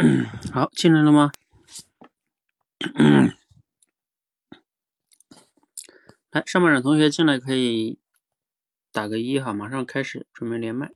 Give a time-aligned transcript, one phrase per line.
[0.52, 1.30] 好，进来了吗？
[6.30, 7.98] 来，上半场同学进来可以
[8.92, 10.90] 打个一哈，马上开始准备连麦。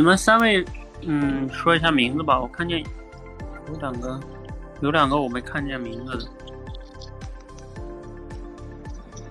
[0.00, 0.64] 你们三位，
[1.02, 2.40] 嗯，说一下名字吧。
[2.40, 2.82] 我看见
[3.68, 4.18] 有两个，
[4.80, 6.26] 有两个我没看见名字的。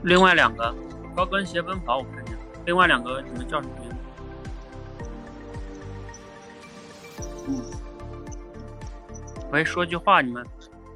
[0.04, 0.72] 另外两个，
[1.16, 2.38] 高跟鞋奔跑我看见。
[2.68, 3.96] 另外两个你们叫什么名字？
[7.48, 7.66] 嗯。
[9.52, 10.46] 喂，说句话，你们。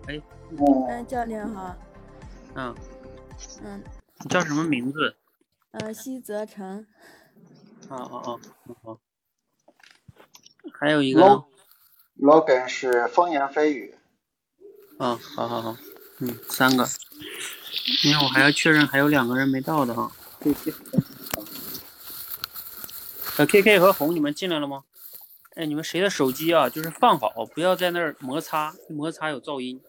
[0.07, 0.21] 哎。
[0.51, 1.75] 嗯，教练好。
[2.53, 2.75] 嗯。
[3.63, 3.83] 嗯。
[4.19, 5.16] 你叫什么名字？
[5.71, 6.85] 呃，西泽成。
[7.89, 8.39] 哦哦哦，
[8.83, 8.99] 好。
[10.83, 11.21] 还有一个
[12.19, 13.95] ，log，login 是风言蜚语。
[14.99, 15.77] 嗯，好好好，
[16.19, 16.85] 嗯，三个，
[18.03, 20.11] 因为我还要确认还有两个人没到的哈。
[23.38, 24.83] 小 K K 和红，你们进来了吗？
[25.55, 26.67] 哎，你们谁的手机啊？
[26.67, 29.79] 就是放好，不要在那儿摩擦，摩擦有噪音。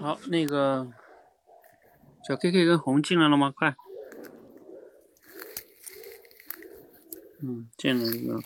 [0.00, 0.86] 好，那个
[2.26, 3.52] 小 K K 跟红进来了吗？
[3.54, 3.74] 快，
[7.42, 8.40] 嗯，进来了。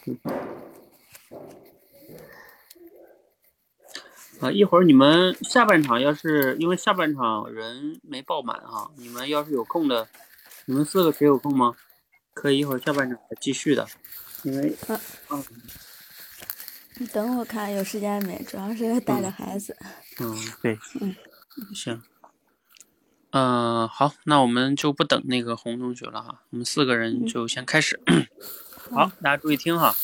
[4.41, 10.09] 啊，一会儿你们下半场要是因为下半场人没爆满哈，你们要是有空的，
[10.65, 11.77] 你们四个谁有空吗？
[12.35, 13.87] 可以一会儿下半场再继续的，
[14.43, 15.45] 因为啊，
[16.97, 18.43] 你等我看有时间没？
[18.45, 19.77] 主要是带着孩子。
[20.19, 21.15] 嗯，对，嗯。
[21.75, 22.03] 行，
[23.31, 28.01] 嗯，好，那我们就不等那个红同学了哈，我们四个人就先开始。
[28.91, 29.95] 好，大家注意听哈。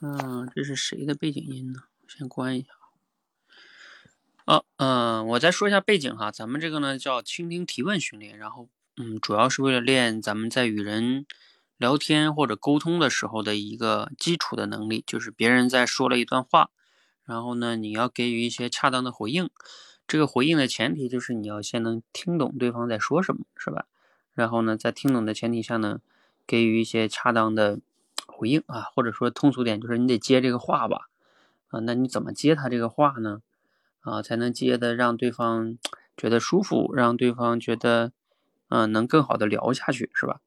[0.00, 1.84] 嗯，这是谁的背景音呢？
[2.06, 2.68] 先关一下。
[4.44, 11.26] 哦，嗯，我再说一下背景哈，咱们这个呢叫倾听提问训练，然后嗯，主要是为了练咱们在与人
[11.76, 16.70] 聊天或者沟通的时候的一个基础的能力，就是别人在说了一段话。
[17.28, 19.50] 然后呢，你要给予一些恰当的回应。
[20.06, 23.84] 这个回应的前提就是你要先能听懂对方在说什么，是吧？
[24.32, 26.00] 然后呢，在听懂的前提下呢，
[26.46, 27.80] 给予一些恰当的
[28.26, 31.10] 回应啊，或者说通俗点就是你得接这个话吧？
[31.68, 33.42] 啊，那你怎么接他这个话呢？
[34.00, 35.76] 啊，才能接的让对方
[36.16, 38.12] 觉得舒服，让对方觉得
[38.70, 40.40] 嗯能更好的聊下去，是吧？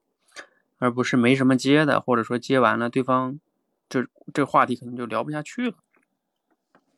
[0.80, 3.40] 而不是没什么接的，或者说接完了对方
[3.88, 5.76] 这这话题可能就聊不下去了。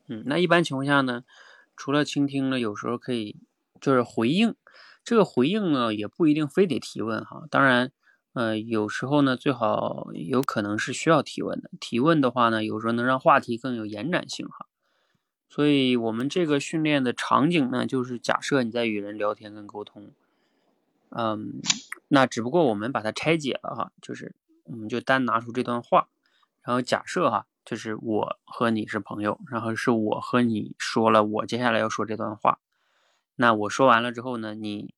[0.06, 1.24] 嗯，那一般情况下呢，
[1.76, 3.36] 除了倾听呢，有时候可以
[3.80, 4.54] 就是回应。
[5.02, 7.44] 这个回应呢，也不一定非得提问哈。
[7.50, 7.92] 当然，
[8.32, 11.70] 呃，有时候呢，最好有可能是需要提问的。
[11.78, 14.66] 提问的话呢，有时候能让话题更有延展性哈。
[15.48, 20.10] 所以我们这个训练的场景呢，就是假设你在与人聊天跟沟通，
[21.10, 21.60] 嗯，
[22.08, 24.34] 那只不过我们把它拆解了哈，就是
[24.64, 26.08] 我们就单拿出这段话，
[26.62, 27.46] 然后假设哈。
[27.64, 32.60] 就是我和你是朋友，然后是我和你说了我接下来要说这段话，
[33.36, 34.94] 那我说完了之后呢，你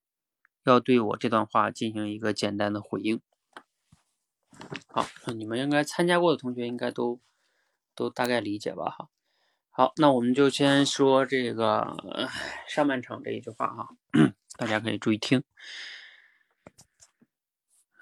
[0.64, 3.20] 要对我这段话进行一个简单的回应。
[4.88, 7.20] 好，你们应该参加过的同学应该都
[7.94, 8.90] 都大概理解吧？
[8.90, 9.08] 哈，
[9.70, 11.96] 好，那我们就先说这个
[12.66, 13.88] 上半场这一句话哈，
[14.56, 15.44] 大家可以注意听。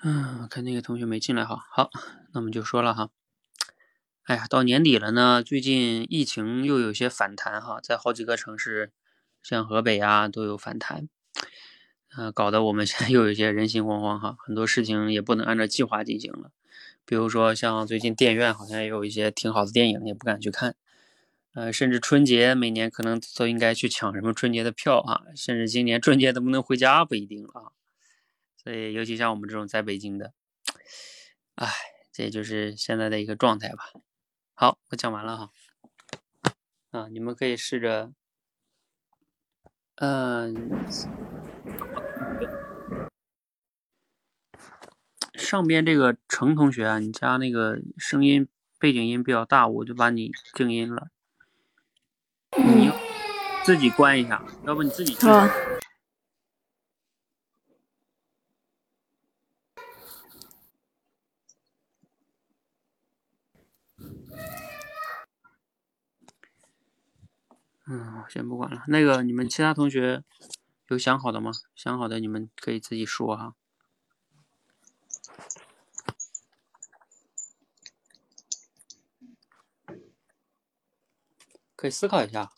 [0.02, 1.90] 嗯，看那个同学没进来哈，好，
[2.32, 3.10] 那我们就说了哈。
[4.24, 8.90] 哎呀，到年底了呢，最近疫情又有些反弹哈，在好几个城市，
[9.42, 11.10] 像河北啊都有反弹，
[12.16, 16.50] 嗯，搞得我们现在 又有些人心惶惶哈，很多事情也不能按照计划进行了，
[17.04, 20.74] 比如说像最近电影院好像也有一些挺好的电影，也不敢去看，
[21.52, 27.76] 呃，甚至春节每年可能都应该去抢什么春节的票啊，甚至今年春节能不能回家不一定啊。
[28.56, 30.32] 所以，尤其像我们这种在北京的，
[31.56, 31.68] 哎，
[32.10, 33.90] 这就是现在的一个状态吧。
[34.56, 35.50] 好，我讲完了哈。
[36.92, 38.12] 啊，你们可以试着，
[39.96, 40.86] 嗯，
[45.34, 48.48] 上边这个程同学啊，你家那个声音
[48.78, 51.08] 背景音比较大，我就把你静音了。
[52.56, 52.92] 你
[53.64, 55.26] 自己关一下，要不你自己去。
[67.86, 68.82] 嗯，先不管了。
[68.88, 70.24] 那个，你们其他同学
[70.88, 71.50] 有想好的吗？
[71.74, 73.54] 想好的你们可以自己说哈，
[81.76, 82.50] 可以思考一下。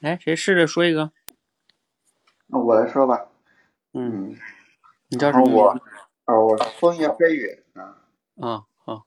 [0.00, 1.12] 来，谁试着说一个？
[2.46, 3.28] 那我来说吧。
[3.92, 4.34] 嗯，
[5.08, 5.46] 你叫什么？
[5.52, 5.80] 我，
[6.24, 8.00] 哦，我风言飞语啊。
[8.40, 9.04] 啊，好。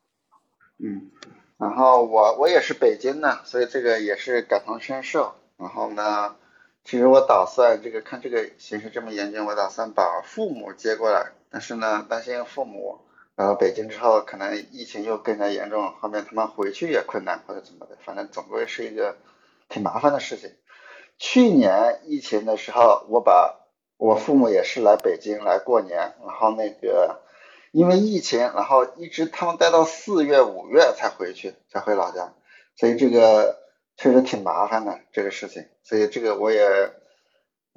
[0.78, 1.10] 嗯，
[1.58, 5.34] 然后我我也是北京的，所以这个也是感同身受。
[5.58, 6.36] 然后呢，
[6.84, 13.00] 其实我打算这个看这个形势这么严峻，我打算把父母接过来，但是呢，担心父母
[13.36, 19.18] 然后北京之后，可能疫情又更加严重，后面他们回去也困难或者怎么的，反正总归是一个
[19.70, 20.52] 挺麻烦的事情。
[21.18, 23.60] 去年疫情的时候，我把
[23.98, 27.22] 我父母也是来北京来过年，然后那个
[27.72, 32.34] 因为疫情，然后一直他们待到四月五月才回去，才回老家，
[32.76, 33.60] 所以这个
[33.96, 36.92] 确实挺麻烦的这个事情，所以这个我也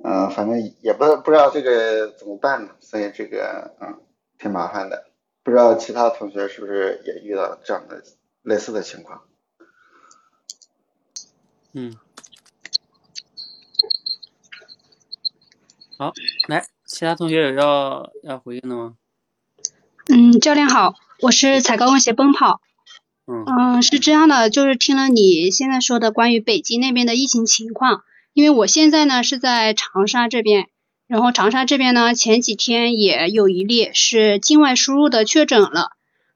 [0.03, 4.01] 嗯，反正也不不知道这个怎么办呢，所以这个嗯
[4.39, 5.07] 挺麻烦的，
[5.45, 8.03] 不知道其他同学是不是也遇到这样的
[8.43, 9.23] 类似的情况？
[11.73, 11.97] 嗯。
[15.99, 16.13] 好，
[16.47, 18.95] 来，其他同学有要要回应的吗？
[20.09, 22.61] 嗯，教练好，我是踩高跟鞋奔跑。
[23.27, 23.45] 嗯。
[23.47, 28.03] 嗯，是这样的，就是听了你现在说的关于北京那边的疫情情况，
[28.35, 30.67] 因为我现在呢是在长沙这边，
[31.07, 35.93] 然后长沙这边呢前几天也有一例是境外输入的确诊了，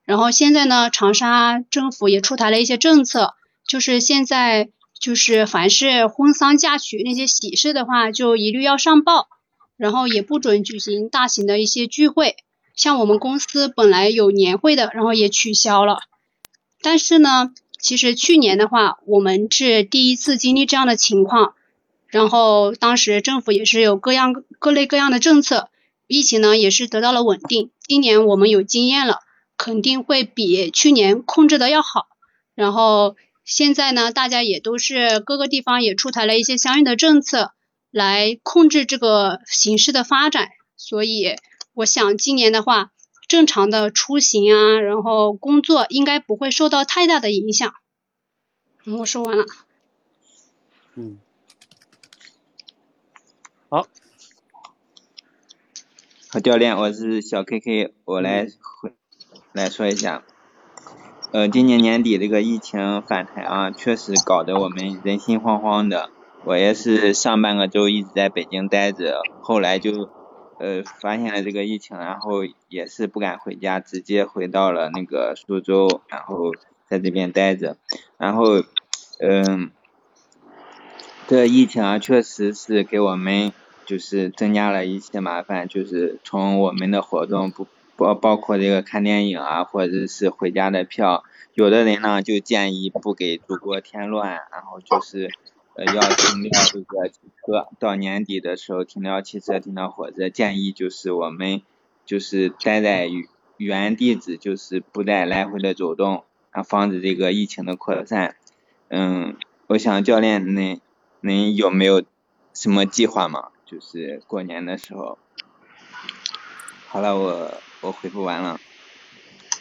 [0.07, 3.35] 然后现在呢长沙政府也出台了一些政策，
[3.69, 9.29] 就是现在就是凡是婚丧嫁娶那些喜事的话，就一律要上报。
[9.81, 12.37] 然后也不准举行大型的一些聚会，
[12.77, 16.01] 像我们公司本来有年会的，然后也取消了。
[16.83, 21.55] 但是呢，其实去年的话，我们是第一次经历这样的情况，
[22.09, 25.71] 然后当时政府也是有各样各类各样的政策，
[26.07, 27.71] 疫情呢也是得到了稳定。
[27.81, 29.21] 今年我们有经验了，
[29.57, 32.07] 肯定会比去年控制的要好。
[32.55, 37.53] 然后现在呢，大家也都是各个地方也出台了一些相应的政策。
[37.91, 41.37] 来控制这个形势的发展，所以
[41.75, 42.93] 我想今年的话，
[43.29, 47.73] 正常的出行啊，然后工作应该不会受到太大的影响。
[48.99, 49.45] 我说完了。
[50.95, 51.19] 嗯。
[53.69, 53.87] 好。
[56.29, 58.47] 好，教练，我是小 K K，我来
[59.53, 60.23] 来说一下。
[61.33, 66.11] 呃，今年年底这个疫情反弹啊，确实搞得我们人心惶惶的。
[66.43, 70.09] 我也是上半个周一直在北京待着，后来就
[70.59, 76.53] 呃发现了这个疫情，然后也是不敢回家，直接回到了那个苏州，然后
[76.89, 77.77] 在这边待着，
[78.17, 78.63] 然后
[79.21, 79.71] 嗯，
[81.29, 83.53] 这疫情啊确实是给我们
[83.85, 87.67] 就是增加了一些麻烦，就是从我们的活动不
[87.97, 95.31] 包包括这个看电影啊，或者是回家的票，有的人呢就建议不给祖国添乱，然后就是。
[95.75, 100.29] 呃，要停掉这个汽车，到年底的时候停掉汽车，停掉火车。
[100.29, 101.63] 建议就是我们
[102.05, 103.09] 就是待在
[103.57, 108.37] 原地址，就是不再来回的走动，啊，防止这个疫情的扩散。
[108.89, 109.37] 嗯，
[109.69, 110.81] 我想教练恁
[111.23, 112.03] 恁有没有
[112.53, 113.51] 什么计划吗？
[113.65, 115.19] 就是过年的时候。
[116.89, 118.59] 好了，我我回复完了。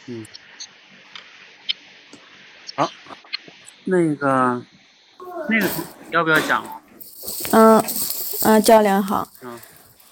[0.07, 0.25] 嗯，
[2.75, 2.89] 好，
[3.85, 4.65] 那个
[5.49, 5.67] 那个
[6.11, 6.63] 要不要讲？
[7.51, 7.83] 嗯
[8.43, 9.27] 嗯，教练好。
[9.41, 9.59] 嗯。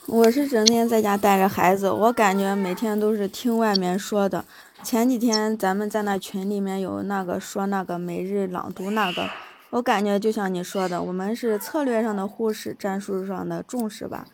[0.08, 4.46] 我是整天在家带着孩子，我感觉每天都是听外面说的。
[4.82, 9.30] 前几天咱们在那群里面有那个说那个每日朗读那个，
[9.72, 14.26] 我感觉就像你说的，我们是策略上的忽视，战术上的重视吧。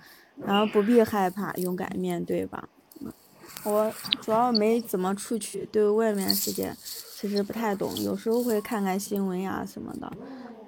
[0.45, 2.65] 然后不必害怕，勇敢面对吧。
[3.63, 3.91] 我
[4.21, 6.75] 主要没怎么出去，对外面世界
[7.23, 10.11] 其实不太懂，有时候会看看新闻呀什么的，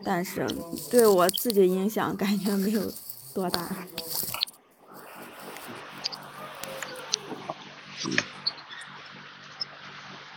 [0.06, 0.48] 但是
[0.90, 2.94] 对我自己影响感觉没有
[3.34, 3.68] 多大。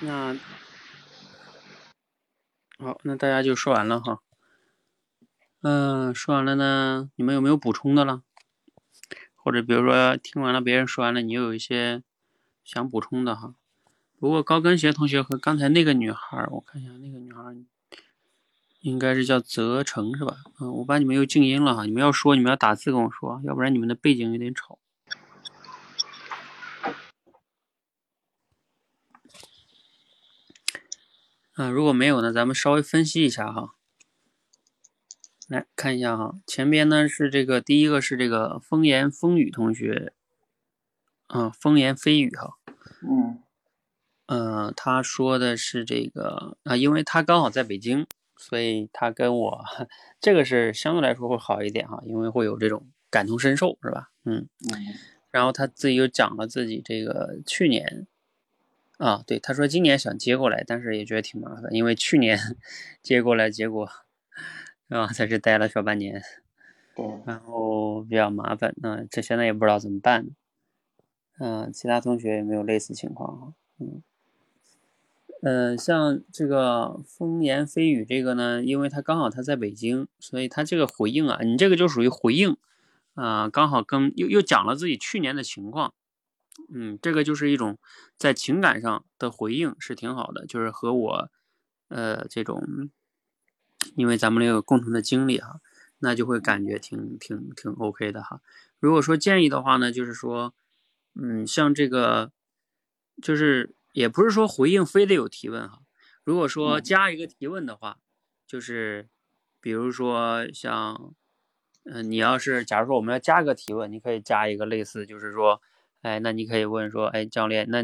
[0.00, 0.36] 那
[2.80, 4.18] 好，那大家就说完了哈。
[5.62, 8.22] 嗯，说完了呢，你们有没有补充的了？
[9.36, 12.02] 或者比如说听完了别人说完了，你有一些
[12.64, 13.54] 想补充的哈。
[14.20, 17.56] 不过高跟鞋同学和刚才那个女孩，我看一下那个女孩，
[18.80, 20.38] 应该是叫泽成是吧？
[20.60, 21.84] 嗯，我把你们又静音了哈。
[21.84, 24.80] 你们要说，你们要打字跟我说，要不然你们的背景有点吵。
[31.56, 33.74] 嗯，如果没有呢，咱们稍微分析一下哈。
[35.46, 40.12] 来看一下哈，前边呢是这个第一个是这个风言风语同学，
[41.28, 42.58] 啊，风言飞语哈。
[43.02, 43.42] 嗯。
[44.28, 48.06] 呃，他说的是这个啊，因为他刚好在北京，
[48.36, 49.64] 所以他跟我
[50.20, 54.10] 这个是相对来说会好一点哈，因为会有这种感同身受是吧？
[54.24, 54.46] 嗯。
[54.70, 54.76] 嗯。
[55.30, 58.06] 然后他自己又讲了自己这个去年。
[58.98, 62.38] 啊，对，他说今年想接过来，但是也觉得挺麻烦，因为去年
[63.02, 63.88] 接过来，结果
[64.88, 66.20] 啊在这待了小半年，
[67.24, 70.26] 然后比较麻烦，那这现在也不知道怎么办。
[71.38, 73.54] 嗯，其他同学有没有类似情况啊？
[73.78, 74.02] 嗯，
[75.40, 82.56] 嗯，像这个风言蜚语这个呢，因为他刚好他在北京，所以他这个回应啊，你这个就属于回应
[83.14, 85.94] 啊，刚好跟又又讲了自己去年的情况。
[86.74, 87.78] 嗯，这个就是一种
[88.16, 90.44] 在情感上的回应，是挺好的。
[90.44, 91.30] 就是和我，
[91.86, 92.90] 呃，这种，
[93.94, 95.60] 因为咱们有共同的经历哈，
[96.00, 98.40] 那就会感觉挺挺挺 OK 的哈。
[98.80, 100.52] 如果说建议的话呢，就是说，
[101.14, 102.32] 嗯，像这个，
[103.22, 105.80] 就是也不是说回应非得有提问哈。
[106.24, 107.98] 如果说加一个提问的话，
[108.46, 109.08] 就是
[109.60, 111.14] 比如说像，
[111.84, 115.60] 嗯，你要是假如说我们要加个提问，你可以加一个类似，就是说。
[116.00, 117.82] 哎，那你可以问说，哎，教练，那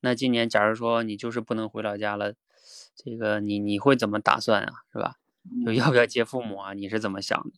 [0.00, 2.34] 那今年假如说你就是不能回老家了，
[2.96, 4.82] 这个你你会怎么打算啊？
[4.92, 5.14] 是吧？
[5.64, 6.74] 就要不要接父母啊？
[6.74, 7.52] 你是怎么想的？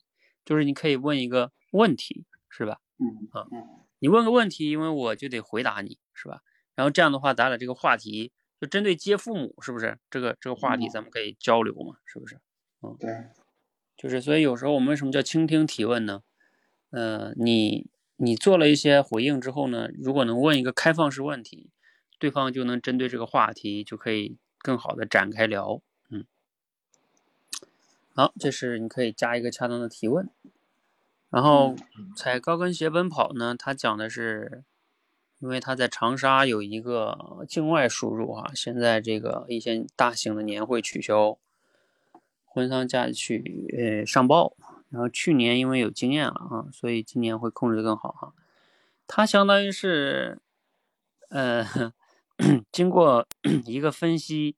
[0.44, 2.82] 就是你可以问一个问题，是吧？
[2.99, 3.49] 嗯啊，
[3.99, 6.42] 你问个问题，因为我就得回答你，是吧？
[6.75, 9.99] 然后这样的话，咱俩这个话题就针对接父母，是不是？
[10.11, 11.97] 这个这个话题咱们可以交流嘛？
[12.04, 12.38] 是不是？
[12.83, 13.28] 嗯，对，
[13.97, 16.23] 就是所以有时候我们为什么叫倾听提问呢？
[16.90, 17.87] 呃，你。
[18.16, 21.69] 你做了一些回应之后呢，如果能问一个开放式问题，
[22.16, 25.83] 对方就能针对这个话题就可以更好的展开聊。
[26.11, 26.25] 嗯，
[28.14, 30.31] 好，这是你可以加一个恰当的提问。
[31.28, 31.75] 然后
[32.16, 34.62] 踩高跟鞋奔跑呢，他讲的是，
[35.44, 41.36] 因为他在长沙有一个境外输入啊，现在这个一些大型的年会取消，
[42.46, 44.56] 婚丧嫁娶呃上报。
[44.88, 48.32] 然后去年因为有经验了啊，所以今年会控制的更好哈。
[49.06, 50.40] 它相当于是，
[51.28, 51.92] 呃，
[52.72, 53.28] 经过
[53.66, 54.56] 一个分析，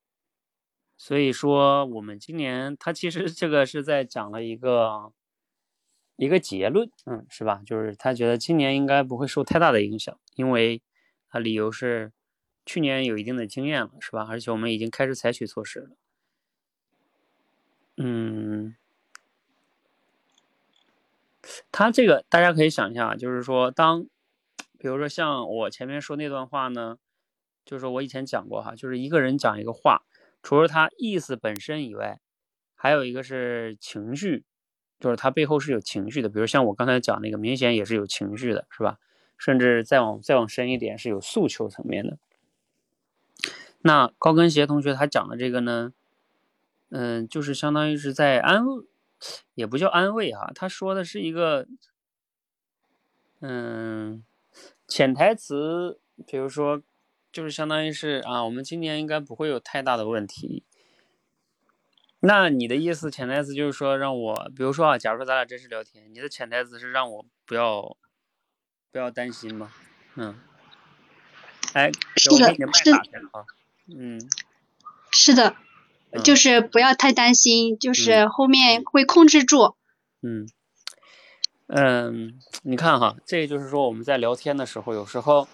[0.97, 5.11] 所以说我们今年它其实这个是在讲了一个
[6.15, 7.61] 一个结论，嗯，是吧？
[7.67, 10.81] 就是他觉得今年应该不会受太大的影响，因为
[11.29, 12.13] 他理由是
[12.65, 14.25] 去年有一定的经验了，是吧？
[14.31, 15.91] 而且我们已经开始采取措施了，
[17.97, 18.77] 嗯。
[21.71, 24.07] 他这个大家可以想一下，就是说，当
[24.79, 26.99] 比如说像我前面说那段话呢，
[27.65, 30.03] 就是说我以前讲过哈，就是一个人讲一个话，
[30.43, 32.19] 除了他意思本身以外，
[32.75, 34.45] 还有一个是情绪，
[34.99, 36.29] 就是他背后是有情绪的。
[36.29, 38.99] 比如像我刚才讲那个，明显也是有情绪的，是吧？
[39.37, 42.19] 甚至再往再往深一点，是有诉求层面的。
[43.81, 45.93] 那高跟鞋同学他讲的这个呢，
[46.91, 48.65] 嗯，就是相当于是在安。
[49.55, 51.67] 也不叫安慰哈，他说的是一个，
[53.41, 54.23] 嗯，
[54.87, 56.83] 潜台词，比如说，
[57.33, 60.65] 就是相当于是啊，我们今年应该不会有太大的问题。
[62.21, 67.97] 那你的意思，潜台词就是说让我，比如说啊，假如说咱俩真实聊天，你的潜台词是让我不要
[68.97, 69.71] 不要担心嘛？
[70.15, 70.35] 嗯，
[71.75, 73.45] 哎，是的是打开了啊。
[73.95, 74.19] 嗯
[75.13, 75.55] 是的，
[76.13, 79.77] 嗯就是不要太担心，就是后面会控制住。
[80.23, 80.49] 嗯
[81.67, 85.47] 嗯，你看哈，这个就是说我们在聊天的时候，有时候，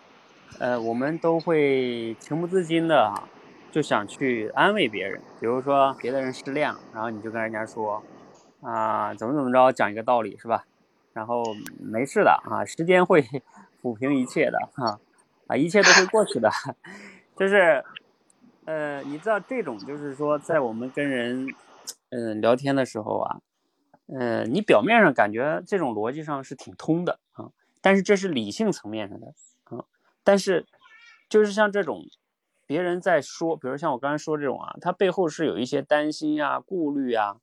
[0.60, 3.28] 呃，我们都会情不自禁的啊，
[3.72, 5.20] 就想去安慰别人。
[5.40, 8.04] 比如说别的人失恋了，然后你就跟人家说
[8.60, 10.64] 啊，怎么怎么着，讲一个道理是吧？
[11.12, 13.22] 然后没事的啊，时间会
[13.82, 15.00] 抚平一切的啊
[15.48, 16.50] 啊，一切都会过去的。
[17.36, 17.84] 就是
[18.64, 21.46] 呃，你知道这种就是说，在我们跟人
[22.10, 23.40] 嗯、聊天的时候啊。
[24.08, 27.50] 呃，你表面上感觉这种逻辑上是挺通的啊，
[27.80, 29.28] 但是这是理性层面上的
[29.64, 29.84] 啊。
[30.22, 30.66] 但是
[31.30, 32.02] 就是像这种
[32.66, 37.36] 别人在说，比如像我刚才说这种啊，他背后是有一些担心呀、顾虑呀。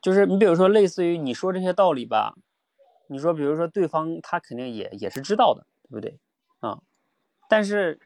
[0.00, 2.36] 就是你比如说，类似于你说这些道理吧，
[3.08, 6.18] 你说比如说对方他肯定也也是知道的，对不对
[6.60, 6.80] 啊？
[7.48, 8.00] 但是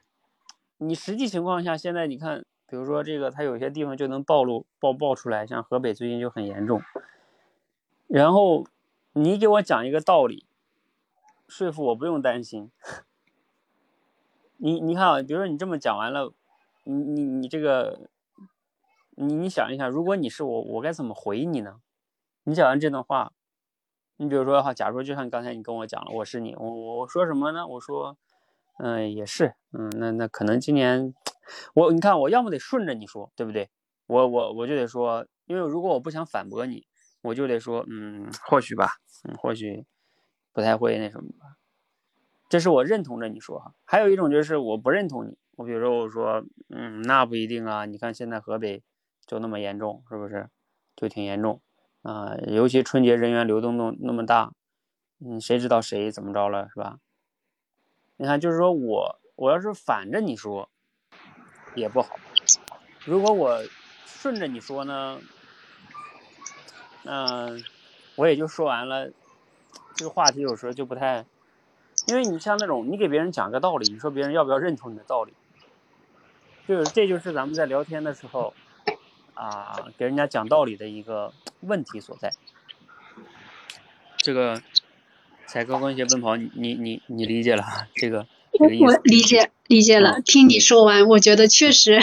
[0.79, 2.45] 你实际情况下，现在你看。
[2.69, 6.81] 比如说这个，他有些地方就能暴露爆爆出来，像河北最近就很严重。
[8.07, 8.67] 然后
[9.13, 10.47] 你给我讲一个道理，
[11.47, 12.71] 说服我不用担心。
[14.57, 16.33] 你你看啊，比如说你这么讲完了，
[16.85, 18.09] 你你你这个，
[19.17, 21.77] 你你想一想，如果你是我，我该怎么回你呢？
[22.45, 23.33] 你讲完这段话，
[24.17, 27.67] 你比如说哈，假如就像刚才你跟我讲了，我是你，我我说什么呢？
[27.67, 28.17] 我说，
[28.79, 31.15] 嗯，也是，嗯，那那可能今年。
[31.75, 33.69] 我你看，我要么得顺着你说，对不对？
[34.07, 36.87] 我我我就得说，因为如果我不想反驳你，
[37.21, 38.93] 我就得说，嗯，或许吧，
[39.29, 39.85] 嗯，或许
[40.53, 41.57] 不太会那什么吧。
[42.49, 43.75] 这是我认同着你说哈。
[43.85, 47.85] 还有一种就是我不认同你，我比如说我说，嗯，那不一定啊。
[47.87, 48.83] 你看现在河北
[49.27, 50.49] 就那么严重，是不是？
[50.97, 51.61] 就挺严重
[52.03, 54.53] 啊，尤其春节人员流动那那么大，
[55.25, 56.99] 嗯，谁知道谁怎么着了，是吧？
[58.17, 60.69] 你看，就是说我我要是反着你说。
[61.75, 62.17] 也不好。
[63.07, 63.59] 如果我
[64.05, 65.19] 顺着你说呢，
[67.03, 67.49] 那
[68.15, 69.11] 我也就说完了。
[69.95, 71.25] 这个话题有时候就不太，
[72.09, 75.33] 因为你像那种你给别人讲个道理，你说别人要不要认同你的道理？
[76.69, 78.53] 就是这就是咱们在聊天的时候
[79.35, 82.33] 啊，给人家讲道理的一个问题所在。
[84.17, 84.63] 这个
[85.47, 87.65] 踩高跟鞋奔跑，你你你你理解了
[87.95, 88.27] 这个？
[88.53, 91.99] 我我理解理解了， 听你说完，我觉得确实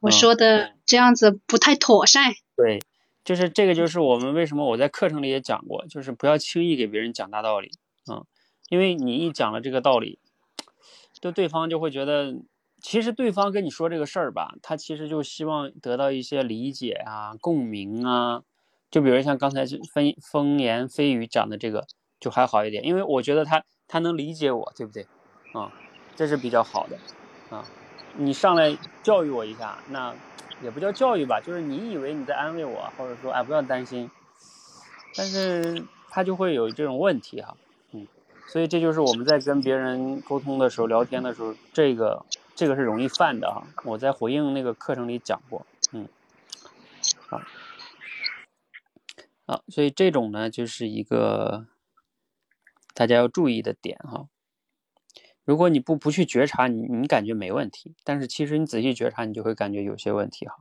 [0.00, 2.34] 我说的这样子不太妥善。
[2.56, 2.82] 对，
[3.24, 7.70] 就是这个，就是我们为什么我在课程里也讲过，就是不要轻易给别人讲大道理
[8.06, 8.26] 啊，
[8.68, 10.18] 因为你一讲了这个道理，
[11.20, 12.34] 就对方就会觉得，
[12.88, 18.44] 其实对方跟你说这个事儿吧，他其实就希望得到一些理解啊、共鸣啊。
[18.92, 21.84] 就比如像刚才风风言蜚语讲的这个，
[22.20, 25.04] 就还好一点，因为我觉得他他能理解我，对不对？
[25.52, 25.72] 啊，
[26.14, 26.96] 这是比较好的，
[27.50, 27.64] 啊，
[28.18, 30.14] 你上来教育我一下，那
[30.62, 34.08] 也不叫教育吧，就是你以为你在安慰我，或者说哎不要担心，
[35.16, 37.56] 但是他就会有这种问题哈，
[37.90, 38.06] 嗯，
[38.46, 42.24] 所以这就是我们在跟别人沟通的时候、聊天的时候，这个
[42.56, 43.68] 这个是容易犯的哈。
[43.84, 46.08] 我在回应那个课程里讲过，嗯，
[47.28, 47.40] 好，
[49.46, 51.66] 好，所以这种呢就是一个
[52.94, 54.26] 大家要注意的点哈。
[55.44, 60.56] 如果你不不去觉察，你你感觉没问题，但是其实你仔细觉察，你就会感觉有些问题哈。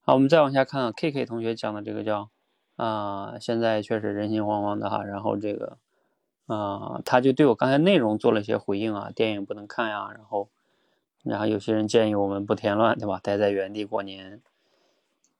[0.00, 2.30] 好，我们再往下看，K K 同学讲的这个叫
[2.74, 5.04] 啊，现在确实人心惶惶的哈。
[5.04, 5.76] 然后这个
[6.46, 10.48] 啊，他就对我刚才内容做了一些回应啊，电影不能看呀，然后
[11.22, 13.20] 然后有些人建议我们不添乱，对吧？
[13.22, 14.40] 待在原地过年。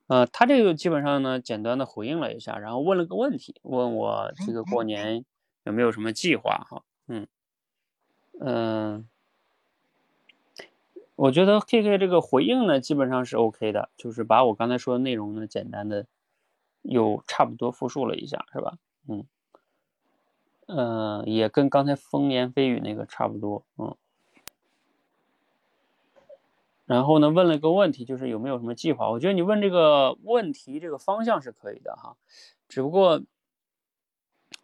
[0.07, 5.23] 呃，他这个基本上呢，简单的回应了一下，然后问了个问题，问我这个过年
[5.63, 6.83] 有没有什么计划哈？
[7.07, 7.27] 嗯。
[8.39, 9.07] 嗯，
[11.15, 16.07] 我觉得 K K 这个回应呢，基本上是 OK 的，就是把我刚才说的内容呢，简单的
[16.81, 18.77] 又差不多复述了一下，是吧？
[19.07, 19.25] 嗯，
[20.67, 23.95] 嗯，也跟刚才风言蜚语那个差不多，嗯。
[26.91, 29.09] 然后呢，问了个问题，就是有没有什么计划？
[29.09, 32.17] 我觉得你问这个问题，这个方向是可以的哈，
[32.67, 33.21] 只不过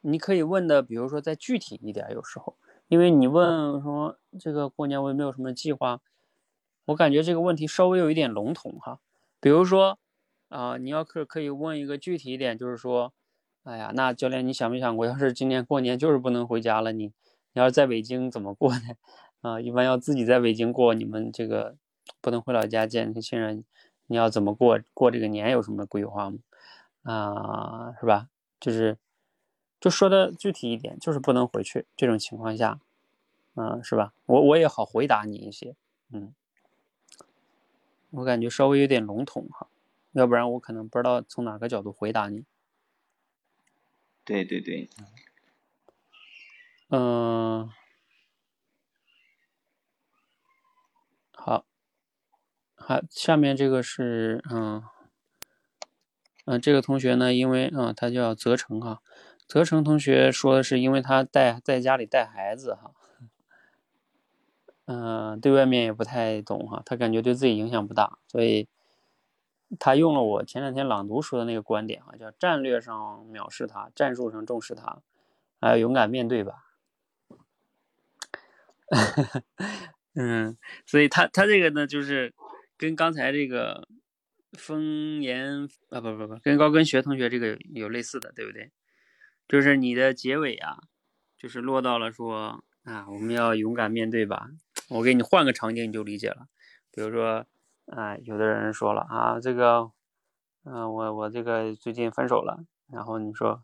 [0.01, 2.57] 你可以问的，比如说再具体一点，有时候。
[2.89, 6.01] 因为你问说这个过年我有没有什么计划，
[6.87, 8.99] 我感觉这个问题稍微有一点笼统哈。
[9.39, 9.97] 比如说
[10.49, 13.13] 啊，你要可可以问一个具体一点，就是说，
[13.63, 17.13] 哎呀，那教练你想没想过，要是今年过年就是不能回家了，你你
[17.53, 18.81] 要是在北京怎么过呢？
[19.39, 21.77] 啊，一般要自己在北京过，你们这个
[22.21, 23.63] 不能回老家见亲人，
[24.07, 25.51] 你要怎么过过这个年？
[25.51, 26.39] 有什么规划吗？
[27.03, 28.29] 啊，是吧？
[28.59, 28.97] 就是。
[29.79, 31.85] 就说的具体一点，就是不能回去。
[31.95, 32.79] 这种情况下，
[33.53, 34.11] 嗯，是吧？
[34.25, 35.75] 我我也好回答你一些，
[36.11, 36.33] 嗯，
[38.09, 39.67] 我感觉稍微有点笼统哈，
[40.13, 42.43] 要不然我可能不知道从哪个角度回答你。
[44.25, 44.89] 对对对，
[46.89, 47.69] 嗯，
[51.33, 51.65] 好，
[52.87, 54.81] 好，下面这个是嗯
[56.45, 59.01] 嗯，这个同学呢，因为嗯，他叫泽成哈，
[59.45, 62.91] 泽成同学说的是因为他带在家里带孩子哈。
[64.85, 68.69] 嗯，对外面也不太懂哈，他感觉对自己影响不大，所以
[69.77, 72.95] 他用了我前两天朗读说的那个观点啊，叫战略上
[73.33, 75.01] 藐视他，战术上重视他，
[75.59, 76.63] 还要勇敢面对吧。
[80.15, 82.33] 嗯，所以他他这个呢，就是
[82.77, 83.87] 跟刚才这个
[84.53, 88.71] 风言啊，不不不，跟高跟鞋同学这个有类似的，对不对？
[89.47, 90.77] 就是你的结尾啊，
[91.37, 94.49] 就是落到了说啊，我们要勇敢面对吧。
[94.89, 96.47] 我给你换个场景，你就理解了。
[96.91, 97.45] 比如说，
[97.87, 99.91] 啊，有的人说了啊，这个，
[100.63, 103.63] 嗯，我我这个最近分手了，然后你说，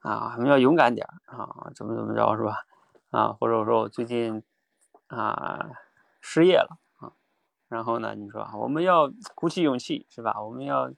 [0.00, 2.64] 啊，我们要勇敢点啊，怎么怎么着是吧？
[3.10, 4.42] 啊，或者我说我最近
[5.08, 5.70] 啊
[6.20, 6.78] 失业了，
[7.72, 10.38] 然后呢，你说我们要鼓起勇气是吧？
[10.42, 10.92] 我们要，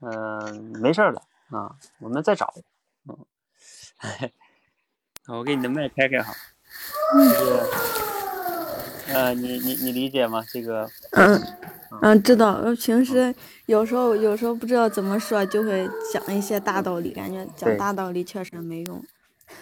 [0.00, 2.52] 嗯，没事了啊，我们再找，
[3.08, 3.16] 嗯，
[5.38, 6.34] 我给你的麦开开哈，
[7.34, 7.66] 这个。
[9.08, 10.42] 呃，你你你理解吗？
[10.50, 11.42] 这个，嗯
[12.02, 12.60] 嗯，知道。
[12.64, 13.34] 我平时
[13.66, 19.04] 有时候有时候不知道怎么说，就会讲一些大道理，感觉讲大道理确实没用。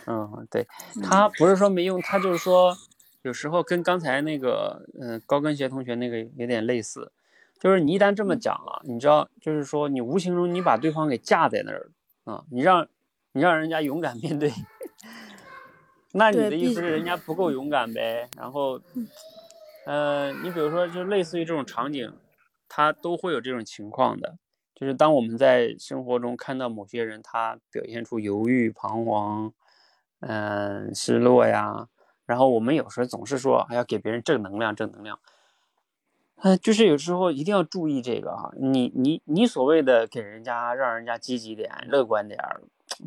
[0.07, 0.67] 嗯，对，
[1.03, 2.77] 他不是说没用，他就是说
[3.23, 7.13] 有时候跟刚才那个嗯高跟鞋同学那个有点类似，
[7.59, 11.91] 就是你一旦这么讲了，你知道，就是说你无形中你把对方给架在那儿
[12.25, 12.89] 啊，你让
[13.33, 14.51] 你让人家勇敢面对，
[16.13, 18.29] 那你的意思是人家不够勇敢呗？
[18.37, 18.81] 然后。
[19.87, 22.13] 呃，你比如说，就类似于这种场景，
[22.69, 24.37] 他都会有这种情况的。
[24.75, 29.53] 就是当我们在生活中看到某些人，他表现出犹豫、彷徨，
[30.21, 31.89] 嗯，失落呀，
[32.31, 35.19] 然后我们有时候总是说，还要给别人正能量，正能量。
[36.37, 42.39] 嗯，就是有时候一定要注意这个哈，你你你所谓的给人家让人家积极点、乐观点，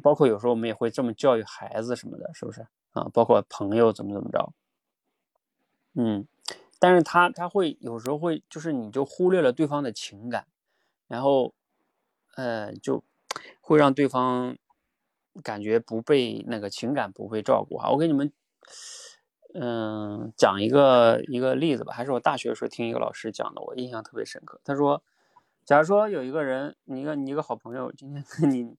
[0.01, 3.09] 包括有时候我们也会这么教育孩子什么的，是不是啊？
[3.13, 4.51] 包括朋友怎么怎么着，
[5.93, 6.27] 嗯。
[6.79, 10.45] 但是他他会有时候会就是你就忽略了对方的情感，
[11.07, 11.53] 然后，
[12.35, 13.01] 呃，就
[13.61, 14.57] 会让对方
[15.41, 17.89] 感觉不被那个情感不被照顾哈。
[17.89, 18.33] 我给你们，
[19.53, 24.59] 嗯，讲一个一个例子吧，还是我大学时候听一个老师讲的，我印象特别深刻。
[24.63, 25.01] 他说，
[25.65, 28.75] 假如说有一个人，你一个你一个好朋友，今天跟你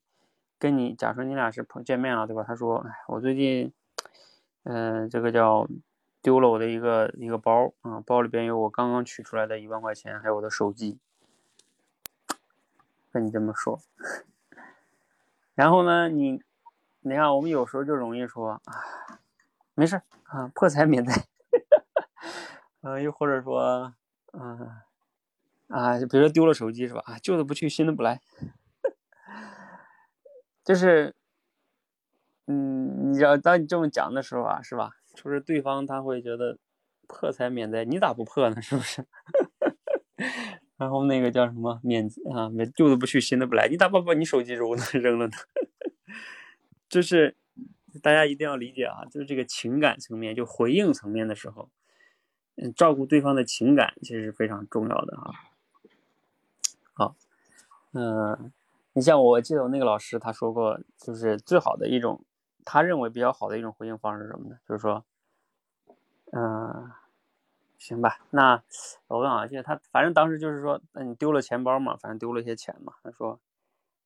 [0.59, 2.43] 跟你，假如说你俩是朋见面了，对吧？
[2.43, 3.73] 他说，哎，我最近，
[4.65, 5.67] 嗯，这个叫。
[6.25, 10.99] 丢了我的一个一个包啊，包里边有我刚刚取出来的一万块钱，还有我的手机。
[13.13, 13.79] 跟你这么说，
[15.55, 16.41] 然后呢，你
[17.01, 19.19] 你看，我们有时候就容易说哎，
[19.75, 21.13] 没事啊，破财免灾。
[22.83, 23.95] 啊， 又或者说，
[24.33, 24.71] 嗯
[25.69, 27.03] 啊，比如说丢了手机是吧？
[27.07, 28.21] 啊，旧的不去，新的不来。
[30.65, 31.15] 就是，
[32.47, 34.93] 嗯，你要当你这么讲的时候啊，是吧？
[35.15, 36.59] 就是对方他会觉得
[37.07, 38.61] 破财免灾，你咋不破呢？
[38.63, 39.05] 是不是？
[40.77, 45.33] 然后那个叫什么免啊，旧的不去，新的不来，你咋不把你手机扔了扔了呢？
[46.89, 47.37] 就是
[48.03, 51.71] 大家一定要理解啊，就是这个情感层面，就回应层面的时候，
[52.57, 55.31] 嗯，照顾对方的情感其实是非常重要的啊。
[56.93, 57.17] 好，
[57.93, 58.53] 嗯，
[58.93, 62.25] 你像我记得我那个老师他说过，就是最好的一种。
[62.67, 64.57] 他认为比较好的一种回应方式是什么呢？
[64.67, 65.05] 就是说，
[66.33, 66.91] 嗯，
[67.77, 68.63] 行吧，那
[69.07, 72.95] 我问啊，就是他反正当时就是说，那你丢了钱包嘛，反正丢了一些钱嘛。
[73.03, 73.39] 他说，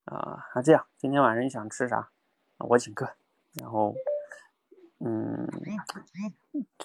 [0.07, 2.11] 啊，那这样，今天晚上你想吃啥，
[2.59, 3.09] 我请客。
[3.61, 3.95] 然后，
[5.01, 5.49] 嗯，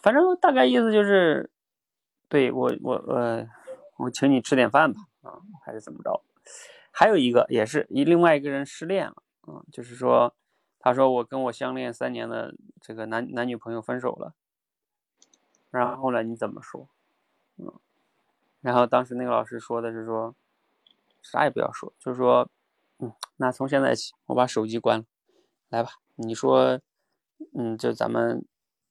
[0.02, 1.50] 反正大概意思就是，
[2.28, 3.48] 对我我呃，
[3.98, 6.24] 我请你吃点饭吧，啊，还是怎么着？
[6.92, 10.34] 还有一个也是一另外一个人失恋了，啊，就是说。
[10.86, 14.34] 他说：“我跟我相恋三年的这个男男女朋友分手了。”
[15.72, 16.24] 然后呢？
[16.24, 16.90] 你怎么说？
[17.56, 17.72] 嗯，
[18.60, 20.36] 然后当时那个老师说的是说，
[21.22, 22.50] 啥也不要说，就是说，
[23.00, 25.06] 嗯，那从现在起我把手机关了，
[25.70, 26.80] 来吧，你说，
[27.54, 28.46] 嗯，就咱们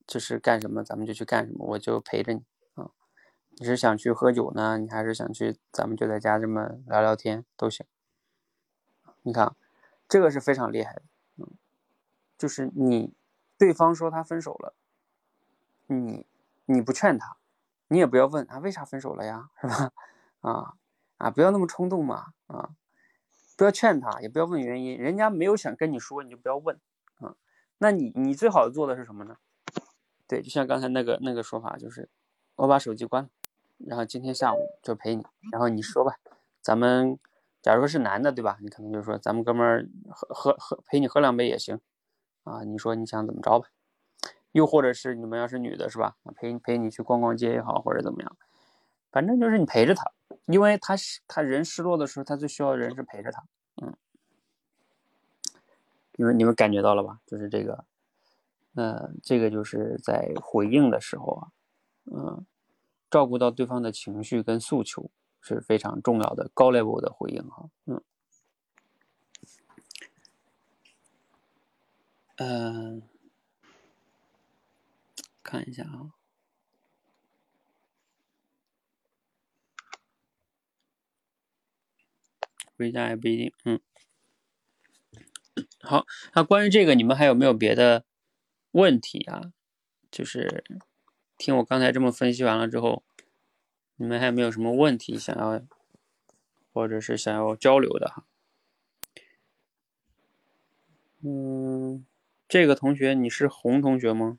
[0.07, 2.43] 就是干什么，咱们就去干什么，我就陪着你
[2.75, 2.91] 啊。
[3.59, 7.87] 你是想去喝酒呢，你还是想去，咱们就在家这么聊聊天都行。
[9.23, 9.55] 你看，
[10.09, 11.03] 这个是非常厉害的。
[11.37, 11.47] 嗯
[12.37, 13.15] 就是你，
[13.57, 14.75] 对方说他分手了，
[15.87, 16.27] 你
[16.67, 17.37] 你不劝他，
[17.87, 19.93] 你也不要问啊为啥分手了呀，是吧？
[20.43, 20.75] 啊
[21.19, 22.71] 啊，不要那么冲动嘛，啊，
[23.57, 26.81] 不要劝他，也不要问原因，人家没有想跟你说，你就不要问
[27.23, 27.37] 啊。
[27.79, 29.37] 那你你最好做的是什么呢？
[30.29, 32.09] 对，就像刚才那个那个说法，就是
[32.57, 33.31] 我把手机关了，
[33.79, 36.17] 然后今天下午就陪你，然后你说吧，
[36.61, 37.19] 咱们
[37.61, 38.57] 假如说是男的，对吧？
[38.61, 41.81] 你可能就说咱们哥们儿喝喝喝陪你喝两杯也行
[42.45, 43.69] 啊，你说你想怎么着吧？
[44.53, 46.17] 又或者是你们要是女的，是吧？
[46.37, 48.37] 陪陪你去逛逛街也好，或者怎么样，
[49.11, 50.13] 反正就是你陪着他，
[50.47, 53.43] 因为他是他人失落的时候，他最需要的人是陪着他。
[53.83, 53.97] 嗯，
[56.17, 57.21] 你们你们感觉到了吧？
[57.27, 57.85] 就是这个，
[58.75, 61.49] 呃，这个就是在回应的时候啊，
[62.05, 62.47] 嗯，
[63.11, 67.71] 照顾到对方的情绪跟诉求是非常重要的高 level 的回应哈。
[67.87, 68.03] 嗯，
[72.37, 73.03] 嗯。
[75.45, 76.15] 看一下啊，
[82.79, 83.53] 回家也不一定。
[83.65, 83.79] 嗯，
[85.81, 88.05] 好，那关于这个，你们还有没有别的
[88.71, 89.53] 问题啊？
[90.11, 90.65] 就是
[91.37, 93.03] 听我刚才这么分析完了之后，
[93.97, 95.63] 你们还有没有什么问题想要，
[96.73, 98.25] 或者是想要交流的哈？
[101.21, 102.05] 嗯，
[102.49, 104.39] 这个同学你是红同学吗？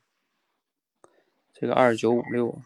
[1.54, 2.62] 这个二九五六，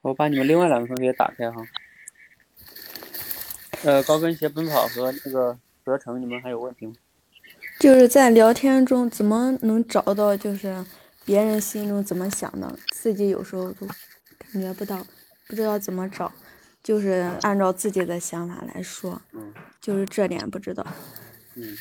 [0.00, 1.62] 我把你们另外两个同学打开哈。
[3.86, 6.92] 呃，高跟鞋奔跑和那个合成，你们还有问题吗？
[7.78, 10.84] 就是在聊天中怎么能找到就是
[11.24, 15.06] 别人心中怎么想的，自己有时候都感觉不到，
[15.46, 16.32] 不知道怎么找，
[16.82, 20.84] 就是按照自己的想法来说，嗯就是这点不知道。
[21.54, 21.76] 嗯。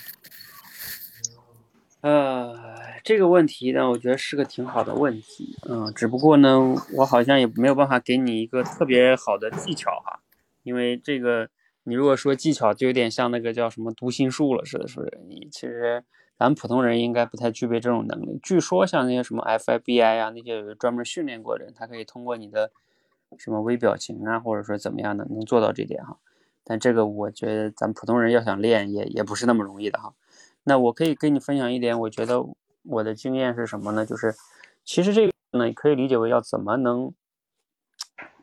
[2.01, 2.55] 呃，
[3.03, 6.59] 这个问题呢，我觉得是个挺好的问题，嗯，只不过呢，
[6.93, 10.19] 我好像也没有办法给你一个特别好的技巧哈，
[10.61, 11.49] 因为这个
[11.87, 15.19] 你如果说技巧，就有点像那个叫什么读心术了似的，是不是？
[15.27, 16.03] 你其实
[16.35, 18.39] 咱普通人应该不太具备这种能力。
[18.41, 22.71] 据说像那些什么 FIBI 啊，那些有专门训练过的人，他可以通过你的
[23.37, 26.17] 什么微表情啊，或者说怎么样的，能做到这点哈。
[26.63, 30.15] 但这个我觉得咱普通人要想练，也也不是那么容易的哈。
[30.63, 32.43] 那我可以跟你分享一点，我觉得
[32.81, 34.03] 我的经验是什么呢？
[34.03, 34.33] 就是
[34.83, 37.13] 其实这个呢，可以理解为要怎么能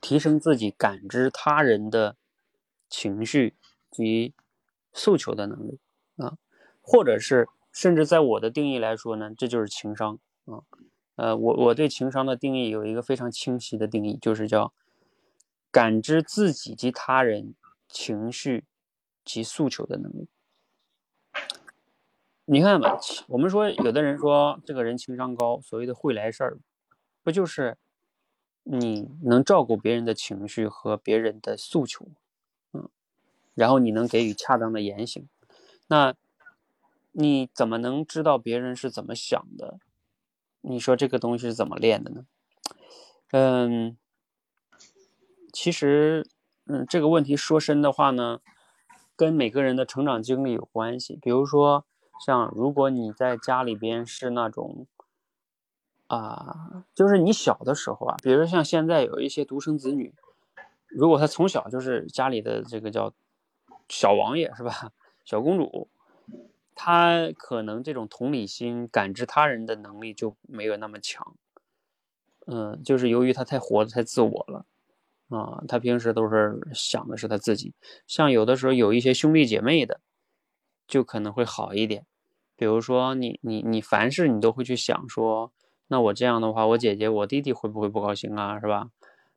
[0.01, 2.15] 提升自己感知他人的
[2.93, 3.57] 情绪
[3.91, 4.35] 及
[4.93, 5.81] 诉求的能力
[6.17, 6.37] 啊，
[6.83, 10.61] 或者是甚至在我的定义来说呢，这就是情商啊。
[11.17, 14.75] 呃，我我对情商的定义有一个非常清晰的定义，就是叫
[15.71, 17.55] 感知自己及他人
[17.89, 18.65] 情绪
[19.25, 20.29] 及诉求的能力。
[22.45, 26.59] 你看吧，我们说有的人说这个人情商高，所谓的会来事儿，
[27.23, 27.79] 不就是
[28.65, 32.13] 你能照顾别人的情绪和别人的诉求，吗，
[33.55, 35.29] 然后你能给予恰当的言行，
[35.89, 36.15] 那
[37.13, 39.79] 你怎么能知道别人是怎么想的？
[40.61, 42.25] 你说这个东西是怎么练的呢？
[43.31, 43.97] 嗯，
[45.53, 46.27] 其实，
[46.67, 48.41] 嗯，这个问题说深的话呢，
[49.17, 51.85] 跟每个人的成长经历有关系，比如说。
[52.25, 54.87] 像如果你在家里边是那种，
[56.07, 60.15] 啊，就是你小的时候啊，比如像现在有一些独生子女，
[60.87, 63.13] 如果他从小就是家里的这个叫
[63.93, 64.91] 小王爷是吧，
[65.23, 65.91] 小公主，
[66.75, 71.37] 她可能这种同理心、感知他人的能力就没有那么强。
[72.47, 74.65] 嗯，就是由于他太活得太自我了，
[75.29, 77.75] 啊，他平时都是想的是他自己。
[78.07, 80.01] 像有的时候有一些兄弟姐妹的，
[80.87, 82.07] 就可能会好一点。
[82.57, 85.53] 比如说，你你你凡事你都会去想说，
[85.89, 88.89] 那我这样的话，我姐姐我弟弟会不会不高兴啊，是吧？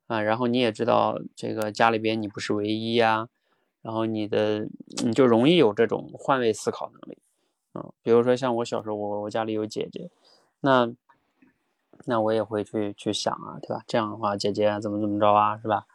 [0.08, 3.28] 啊，然后你也知道这个家里边你不是唯一呀，
[3.86, 4.68] 然后你的
[5.04, 7.20] 你就容易有这种换位思考能力，
[7.76, 10.10] 嗯，比如说像我小时候，我我家里有姐姐，
[10.60, 10.92] 那
[12.06, 13.84] 那我也会去去想啊，对吧？
[13.86, 15.86] 这样的话，姐姐怎么怎么着啊，是吧？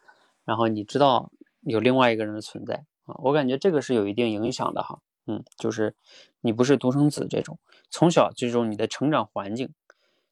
[0.45, 5.01] 然后你知道有另外一个人的存在啊，我感觉这个是有一定影响的哈。
[5.27, 5.97] 嗯，就是
[6.43, 7.59] 你不是独生子这种，
[7.91, 9.75] 从小这种你的成长环境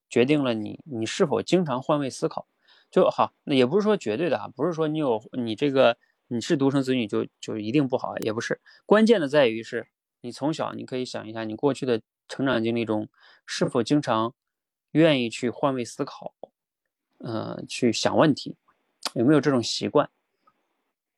[0.08, 2.46] 决定了你你是否经常换位思考
[2.88, 3.32] 就好。
[3.42, 5.96] 那也不是说绝对的哈，不是说你有你这个
[6.28, 8.60] 你是独生子女就就一定不好，也不是。
[8.86, 9.88] 关键的在于是
[10.20, 13.08] 你从小你可以想一下，你过去的成长经历中
[13.46, 14.34] 是否经常
[14.92, 16.34] 愿意去换位思考，
[17.18, 18.56] 呃，去想问题，
[19.14, 20.10] 有没有这种习惯？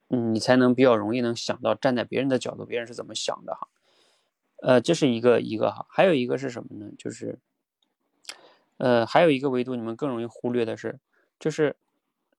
[0.08, 3.68] 你才能比较容易能想到站在别人的角度，别人是怎么想的哈。
[4.56, 6.90] 呃，这是一个一个哈，还有一个是什么呢？
[6.98, 7.38] 就是
[8.76, 10.98] 呃，还有一个维度你们更容易忽略的是，
[11.38, 11.76] 就是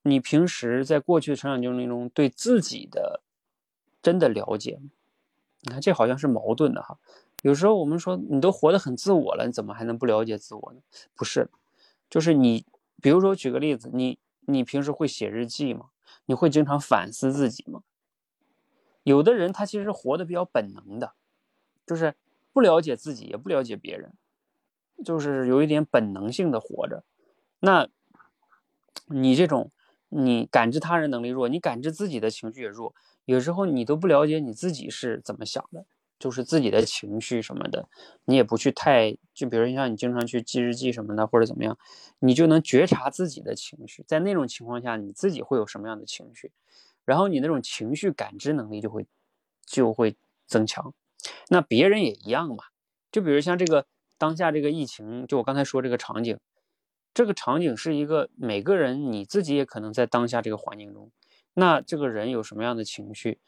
[0.02, 3.22] 你平时在过去的成长经历中对自己的
[4.02, 4.80] 真的了解，
[5.60, 6.98] 你看这好像是矛盾的哈。
[7.42, 10.80] 有时候我们说你都活得很自我了，你怎么还能不了解自我呢？
[11.14, 11.50] 不是，
[12.08, 12.64] 就是你，
[13.00, 15.90] 比如说举个例子，你你平时会写日记吗？
[16.26, 17.82] 你会经常反思自己吗？
[19.02, 21.14] 有的人他其实活得比较本能的，
[21.84, 22.14] 就是
[22.52, 24.12] 不了解自己，也不了解别人，
[25.04, 27.02] 就是有一点本能性的活着。
[27.58, 27.88] 那，
[29.06, 29.72] 你这种
[30.14, 32.94] 你感知他人能力弱，你感知自己的情绪也弱，
[33.24, 35.86] 有时候你都不了解你自己是怎么想的，
[36.18, 37.88] 就是自己的情绪什么的，
[38.26, 41.78] 你也不去太就比如像你经常去记日记什么的或者怎么样，
[42.18, 46.52] 你就能觉察自己的情绪，在那种情况下你自己会有什么样的情绪。
[47.04, 49.06] 然后你那种情绪感知能力就会
[49.66, 50.94] 就会增强，
[51.48, 52.64] 那别人也一样嘛。
[53.10, 53.86] 就比如像这个
[54.18, 56.38] 当下这个疫情，就我刚才说这个场景，
[57.14, 61.10] 这个场景是一个每个人你自己也可能在当下这个环境中，
[61.54, 63.38] 那这个人有什么样的情绪，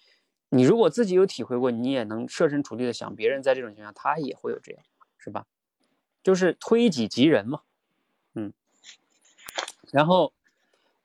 [0.50, 4.85] 你如果自己有体会过，你也能设身处地的想，别人在这种情况下他也会有这样，
[5.18, 5.46] 是吧？
[6.22, 7.61] 就是推己及人嘛，
[8.35, 8.53] 嗯，
[9.92, 10.33] 然后。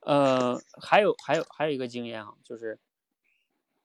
[0.01, 2.79] 呃，还有还有还有一个经验啊，就是，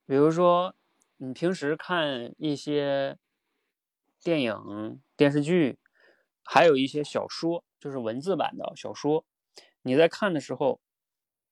[0.06, 0.74] 比如说
[1.16, 3.18] 你平时看一些
[4.22, 5.76] 电影、电视剧，
[6.44, 9.26] 还有一些小说，就是文字版的小说，
[9.82, 10.80] 你在看的时候，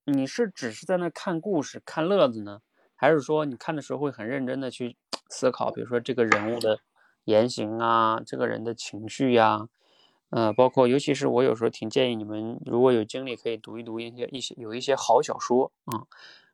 [0.07, 2.63] 你是只是在那看故事、看乐子呢，
[2.97, 4.97] 还是说你看的时候会很认真的去
[5.29, 6.79] 思考，比如说这个人物的
[7.25, 9.69] 言行啊，这个人的情绪呀？
[10.31, 16.07] 嗯，包括尤其是我有时候挺建议你们，如果有精力可以读一读一些一些有一些好小说啊，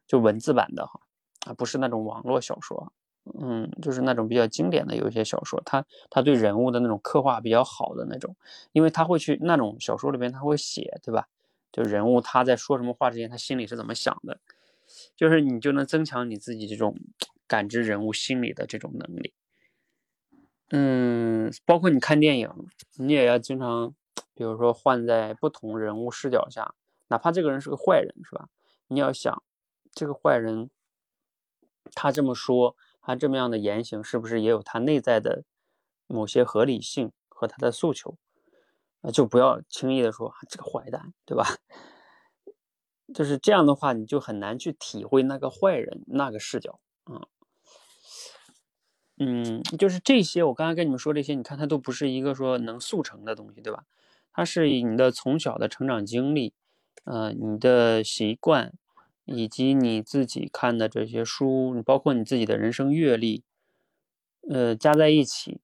[0.08, 0.98] 就文字版的哈，
[1.46, 2.92] 啊不是那种网络小说，
[3.40, 8.36] 嗯，就是那种比较经典的有一些小说，他他对人物的那种刻画比较好的那种，
[8.72, 11.28] 因为他会去那种小说里边他会写，对吧？
[11.70, 14.40] 就人物他在说什么话之前，他心里是怎么想的，
[15.14, 16.96] 就是你就能增强你自己这种
[17.46, 19.34] 感知人物心理的这种能力。
[20.70, 22.50] 嗯，包括你看电影，
[22.96, 23.94] 你也要经常，
[24.34, 26.74] 比如说换在不同人物视角下，
[27.08, 28.48] 哪怕这个人是个坏人，是吧？
[28.88, 29.42] 你要想，
[29.92, 30.70] 这个坏人，
[31.94, 32.76] 他这么说，
[33.08, 35.44] 他这么样的言行，是不是也有他内在的
[36.06, 38.18] 某些合理性和他的诉求？
[39.00, 41.46] 啊，就不要轻易的说啊这个坏蛋，对吧？
[43.14, 46.78] 就是这样的话，你就很难去体会那个坏人那个视角，
[47.10, 47.26] 嗯。
[49.20, 53.84] 嗯，就是这些，我刚才跟你们说这些，你看它都不是一个说能速成的东西，对吧？
[54.34, 56.52] 它是以你的从小的成长经历，
[57.04, 58.74] 呃，你的习惯，
[59.28, 63.44] 以及你自己看的这些书，你包括你自己的人生阅历，
[64.48, 65.60] 呃，加在一起，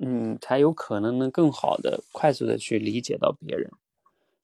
[0.00, 3.70] 嗯，才有可能能更好的、快速的去理解到别人。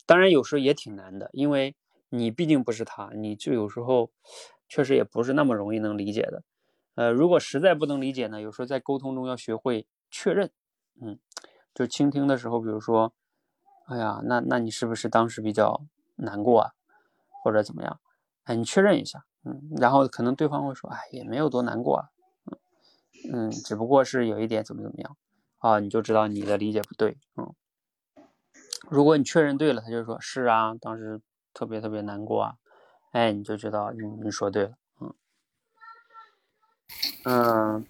[0.07, 1.74] 当然，有时候也挺难的，因为
[2.11, 4.11] 你毕竟不是他，你就有时候
[4.68, 6.44] 确实也不是那么容易能理解的。
[6.94, 10.51] 呃，如果实在不能理解呢，有时候在沟通中要学会确认，
[11.01, 11.18] 嗯，
[11.74, 13.12] 就倾听的时候，比如说，
[13.87, 15.83] 哎呀，那那你是不是当时比较
[16.16, 16.72] 难过啊，
[17.42, 18.01] 或者怎么样？
[18.48, 22.08] 哎，你确认一下，嗯，然后可能对方会说，哎，也没有多难过啊，
[23.30, 25.16] 嗯嗯，只不过是有一点怎么怎么样，
[25.58, 27.54] 啊，你就知道你的理解不对，嗯，
[28.88, 31.20] 如果你确认对了，他就说是啊，当时
[31.52, 32.54] 特别特别难过啊，
[33.12, 34.72] 哎，你就知道你你说对了。
[37.24, 37.84] 嗯，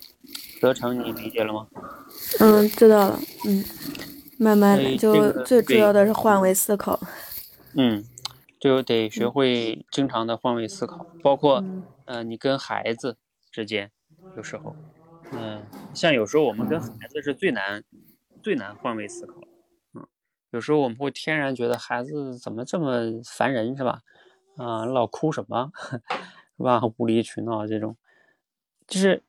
[0.61, 1.69] 德成，你理解了吗？
[2.41, 3.21] 嗯，知道了。
[3.47, 3.65] 嗯，
[4.39, 6.99] 慢慢的，就最主要的是换位思考。
[7.75, 8.05] 嗯，
[8.59, 11.65] 就得学会经常的换位思考，包括，
[12.07, 13.17] 嗯，你跟孩子
[13.51, 13.93] 之间，
[14.35, 14.77] 有时候，
[15.31, 17.85] 嗯，像有时候我们跟孩子是最难、
[18.43, 19.43] 最难换位思考。
[19.95, 20.07] 嗯，
[20.51, 24.03] 有时候我们会天然觉得孩子怎么这么烦人，是吧？
[24.57, 25.71] 啊，老哭什么，
[26.57, 26.81] 是吧？
[26.97, 27.97] 无理取闹这种。
[28.89, 29.23] 就是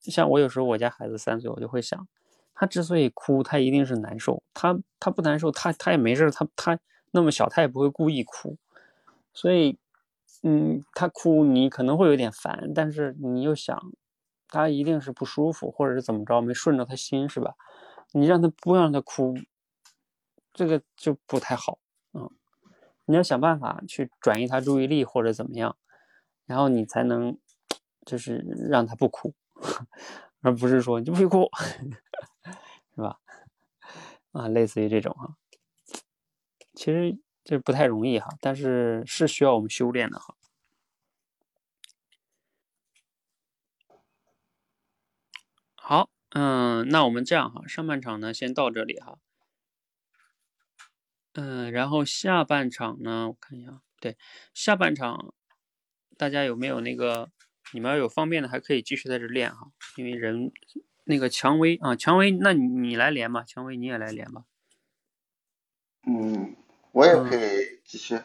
[0.00, 2.06] 像我有时候我家孩子三岁，我就会想，
[2.54, 4.42] 他之所以哭，他一定是难受。
[4.54, 6.30] 他他不难受，他他也没事。
[6.30, 6.78] 他他
[7.10, 8.56] 那么小，他也不会故意哭。
[9.32, 9.78] 所以，
[10.42, 13.92] 嗯，他哭你可能会有点烦，但是你又想，
[14.48, 17.54] 他一定是不舒服，或者是怎么着，没顺着他心，是吧？
[18.12, 19.34] 你让他不让他哭，
[20.52, 21.78] 这个就不太好。
[22.12, 22.30] 嗯，
[23.06, 25.76] 你要想办法去转移他注意力，或者怎么样，
[26.46, 27.38] 然后你才能。
[28.06, 28.38] 就是
[28.70, 29.34] 让他不哭，
[30.40, 31.48] 而不是说你不许哭，
[32.96, 33.18] 是吧？
[34.32, 35.36] 啊，类似于这种哈，
[36.80, 40.34] 其实这不太容易哈，但是是需要我们修炼的哈。
[45.74, 49.18] 好，嗯，那我们这样哈，上半场呢先到这里哈。
[51.34, 54.16] 嗯，然后下半场呢，我看一下，对，
[54.54, 55.34] 下半场
[56.16, 57.30] 大家有没有那个？
[57.74, 60.50] 你们要有方便的，还可以继续在这练哈，因为人
[61.04, 64.44] 那个蔷薇啊，蔷薇，那你你来连吧，蔷薇你也来连吧。
[66.06, 66.56] 嗯，
[67.00, 68.20] 我也可以继续。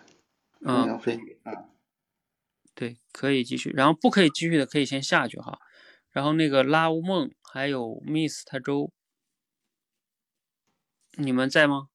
[0.60, 1.16] 嗯，对，
[1.46, 1.70] 嗯，
[2.74, 3.70] 对，可以继续。
[3.70, 5.58] 然后不可以继续的，可以先下去哈。
[6.12, 8.92] 然后那个拉乌梦还有 Miss 泰州，
[11.14, 11.88] 你们在吗？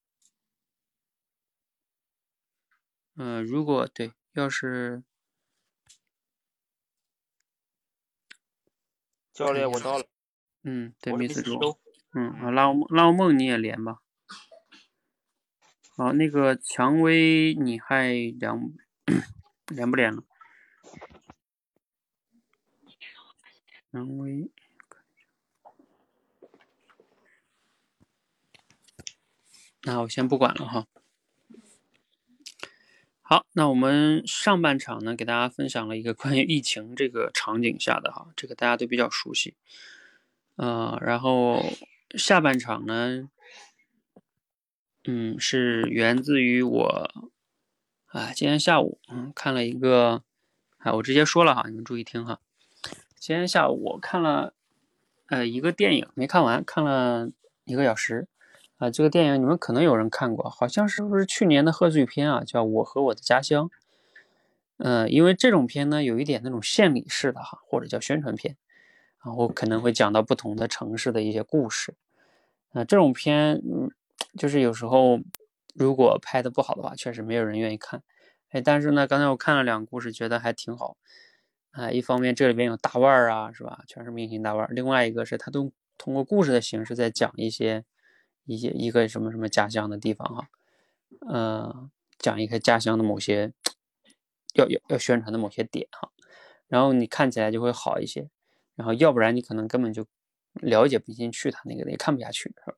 [3.16, 5.02] 嗯，如果对，要是
[9.34, 10.06] 教练，我到了。
[10.62, 11.78] 嗯，对，Miss 周。
[12.14, 13.98] 嗯，啊，拉乌拉乌梦你也连吧。
[16.00, 18.72] 好，那个蔷薇你还连
[19.66, 20.24] 连 不连了？
[23.92, 24.48] 蔷薇，
[29.82, 30.86] 那我先不管了哈。
[33.20, 39.54] 好，那我们上半场呢，给大家分享了一个关于疫情这个场景下的哈，这个大家都比较熟悉。
[40.56, 41.62] 呃，然后
[42.16, 43.28] 下半场呢，
[45.12, 47.10] 嗯，是源自于我
[48.06, 50.22] 啊，今天下午嗯看了一个，
[50.78, 52.38] 啊，我直接说了哈，你们注意听哈。
[53.18, 54.54] 今天下午我看了
[55.26, 57.28] 呃一个电影，没看完，看了
[57.64, 58.28] 一个小时。
[58.76, 62.44] 啊，这个电影你们可能有人看过，好像是不是去年的贺岁片啊？
[62.44, 63.66] 叫《我和我的家乡》。
[64.76, 68.56] 嗯，因为这种片呢，有一点那种献礼式的哈，或者叫宣传片，
[69.24, 71.94] 然后可能会讲到不同的城市的一些故事。
[72.72, 73.90] 啊，这种片，嗯，
[74.38, 75.20] 就是有时候
[75.74, 78.02] 如果拍的不好的话，确实没有人愿意看。
[78.50, 80.96] 哎，但是呢，刚才我看了两个故事，觉得还挺好。
[81.70, 83.84] 啊，一方面这里边有大腕儿啊，是吧？
[83.86, 84.72] 全是明星大腕儿。
[84.72, 87.84] 另外一个是他都通过故事的形式在讲一些。
[88.46, 90.48] 一些一个什么什么家乡的地方哈，
[91.28, 93.52] 嗯，讲一个家乡的某些
[94.54, 96.10] 要要要宣传的某些点哈，
[96.66, 98.28] 然后你看起来就会好一些，
[98.74, 100.04] 然后要不然你可能根本就
[100.54, 102.76] 了解不进去他那个也看不下去是吧？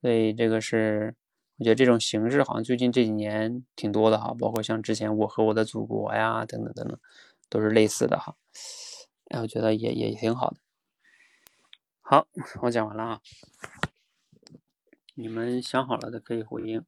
[0.00, 1.14] 所以这个是
[1.58, 6.98] 我觉得这种形式好像最近这几年挺多的哈，包括像之前我和我的祖国呀等等等等，
[7.48, 8.36] 都是类似的哈，
[9.28, 10.56] 哎，我觉得也也挺好的。
[12.00, 12.28] 好，
[12.62, 13.20] 我讲完了啊。
[15.14, 16.84] 你们想好了的可以回应。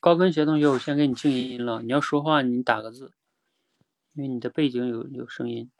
[0.00, 1.82] 高跟鞋同学，我先给你静音了。
[1.82, 3.12] 你要说话，你打个字，
[4.14, 5.70] 因为你的背景有有声音。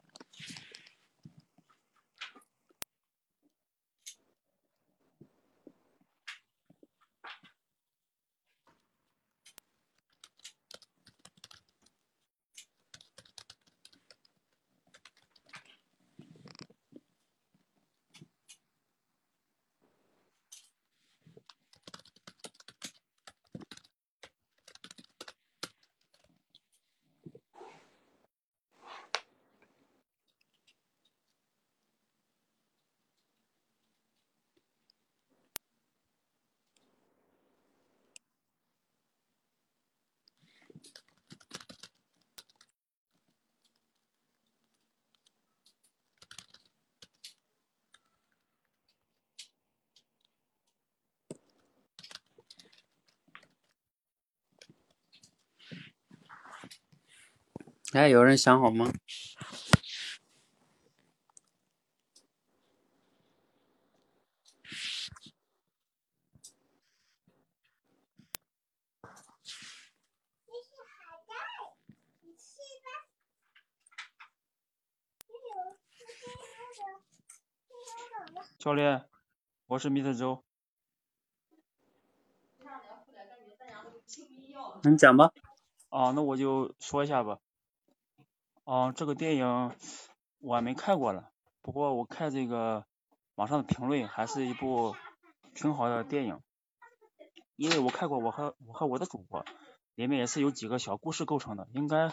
[57.93, 58.91] 哎，有人想好吗？
[78.57, 79.05] 教练，
[79.67, 80.43] 我是米特周。
[84.83, 85.31] 你讲吧。
[85.89, 87.37] 啊，那我就说一下吧。
[88.65, 89.75] 哦，这个电影
[90.39, 91.25] 我还没看过呢，
[91.61, 92.85] 不过我看这个
[93.35, 94.95] 网上的评论，还是一部
[95.53, 96.39] 挺好的电影。
[97.55, 99.43] 因为我看过《我和我和我的祖国》，
[99.95, 102.11] 里面也是有几个小故事构成的，应该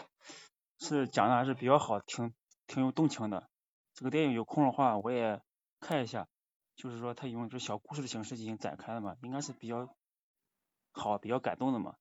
[0.77, 2.33] 是讲的还是比较好，挺
[2.67, 3.49] 挺有动情的。
[3.93, 5.41] 这个电影有空的话我也
[5.79, 6.27] 看一下，
[6.75, 9.95] 就是说他用这小故事的形式进行展开的嘛，应该是比较
[10.91, 11.95] 好、比较感动的嘛。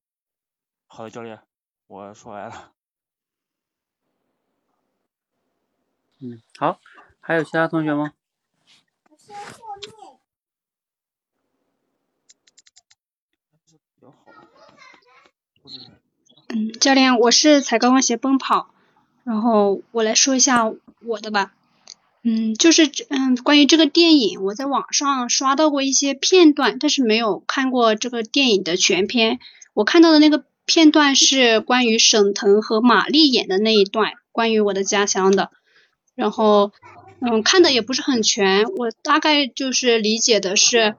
[0.89, 1.41] 好的，教练，
[1.87, 2.73] 我说完了。
[6.23, 6.79] 嗯，好，
[7.21, 8.13] 还有其他同学吗？
[16.49, 18.69] 嗯，教练，我是踩高跟鞋奔跑，
[19.25, 20.71] 然后我来说一下
[21.03, 21.55] 我的吧。
[22.23, 29.39] 嗯，就是嗯，关于这个电影，我在网上刷到过一些片段，但是没有看过这个电影的全片。
[29.73, 35.51] 我看到的那个片段是关于沈腾和马丽演的那一段，关于我的家乡的。
[36.15, 36.73] 然后，
[37.21, 40.97] 嗯，看的也不是很全，我大概就是理解的是，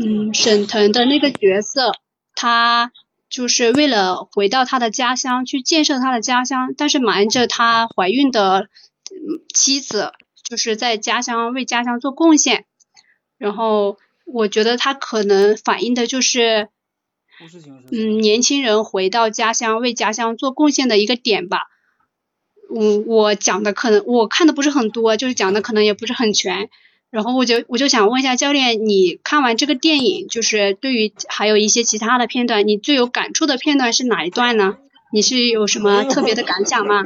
[0.00, 1.92] 嗯，沈腾的那个角色，
[2.34, 2.92] 他
[3.28, 8.68] 就是为了回到他的家乡去建设他的家乡，但是瞒着他怀孕的
[9.52, 10.12] 妻子。
[10.46, 12.66] 就是在家乡为家乡做贡献，
[13.38, 13.96] 然后
[14.26, 16.68] 我觉得他可能反映的就是，
[17.90, 21.62] 嗯，年轻人回到家乡为家乡做贡献的一个点吧。
[22.76, 26.68] 嗯，我讲的可能我看的不是很多，就是讲的可能也不是很全。
[27.10, 34.78] 然后我就我就想问一下教练，你看完这个电影，就是对于还有一些其他的片段，你最有感触的片段是哪一段呢？
[35.12, 37.04] 你是有什么特别的感想吗？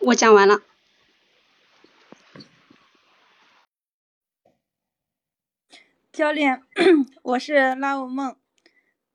[0.00, 0.60] 我讲完了。
[6.12, 6.62] 教练，
[7.22, 8.36] 我是拉文梦。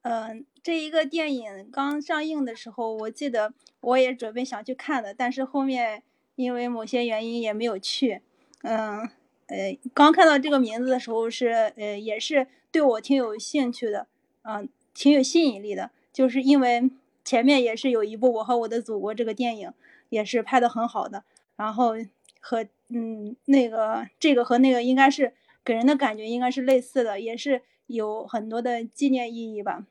[0.02, 6.04] 嗯，这一个电影刚上映的时候，我记得我也准备想去看的，但是后面
[6.36, 8.22] 因为某些原因也没有去。
[8.62, 9.02] 嗯，
[9.48, 14.08] 呃，刚看到这个名字的时候是，呃，也是对我挺有兴趣的，
[14.44, 16.90] 嗯，挺有吸引力的，就是因为
[17.26, 19.74] 前面也是有一部《我和我的祖国》这个电影，
[20.08, 21.26] 也是拍的很好的，
[21.58, 21.96] 然后
[22.40, 25.34] 和嗯那个这个和那个应该是。
[25.66, 29.86] 给人的感觉应该是类似的，也是有很多的纪念意义吧。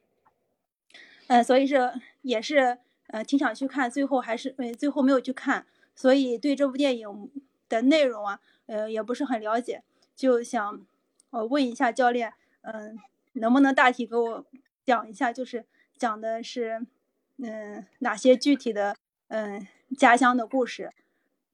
[1.33, 2.77] 嗯，所以是也是
[3.07, 7.31] 呃挺想去看，最后还是呃最后没有去看，所以对这部电影
[7.71, 9.83] 的内容啊，呃也不是很了解，
[10.15, 10.87] 就想
[11.31, 12.99] 我问一下教练，嗯，
[13.33, 14.45] 能不能大体给我
[14.85, 15.65] 讲一下，就是
[15.97, 16.87] 讲的是
[17.39, 18.95] 嗯哪些具体的
[19.29, 19.67] 嗯
[19.97, 20.93] 家乡的故事，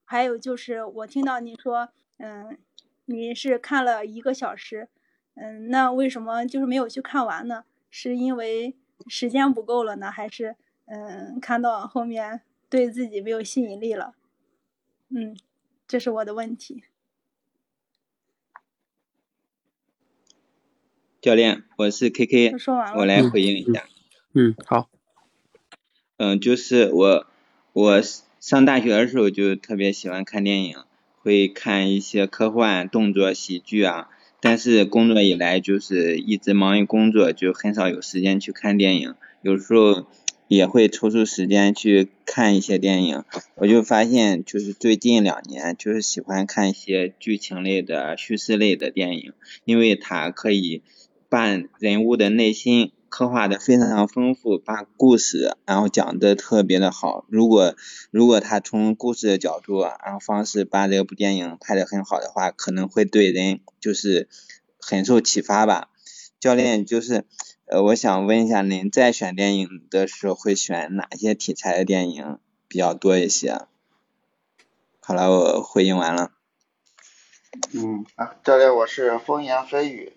[0.04, 2.58] 还有就是我听到你说嗯。
[3.10, 4.90] 你是看了一个小时，
[5.34, 7.64] 嗯，那为什么就是没有去看完呢？
[7.88, 8.76] 是因为
[9.06, 14.14] 时间不够了呢，还是嗯看到后面对自己没有吸引力了？
[15.08, 15.36] 嗯，
[15.86, 16.84] 这是我的问题。
[21.20, 22.54] 教练，我是 K K，
[22.96, 23.86] 我来回应一下。
[24.32, 24.88] 嗯，好。
[26.16, 27.26] 嗯，就是我
[27.72, 28.02] 我
[28.40, 30.76] 上大学的时候就特别喜欢看电影。
[31.20, 34.08] 会看一些科幻、动作、喜剧啊，
[34.40, 39.14] 但是工作以来就是一直忙于工作，就很少有时间去看电影。
[39.42, 40.06] 有时候
[40.46, 43.24] 也会抽出时间去看一些电影。
[43.56, 49.32] 我就发现，就是最近两年，就是喜欢看一些剧情类的、叙事类的电影，
[49.64, 50.82] 因为它可以
[51.28, 51.46] 把
[51.78, 52.92] 人物的内心。
[53.08, 57.24] 刻画的非常丰富，把故事然后讲的特别的好。
[57.28, 57.74] 如果
[58.10, 64.28] 如果他从故事的角度然后方式把这部电影拍的很好的话，可能会对人就是
[64.78, 65.88] 很受启发吧。
[66.38, 67.24] 教练就是
[67.64, 72.38] 呃，我想问一下，您在选电影的时候会选哪些题材的电影
[72.68, 73.62] 比较多一些？
[75.00, 76.30] 好了，我回应完了。
[77.72, 80.12] 嗯啊，教练，我是风言蜚语。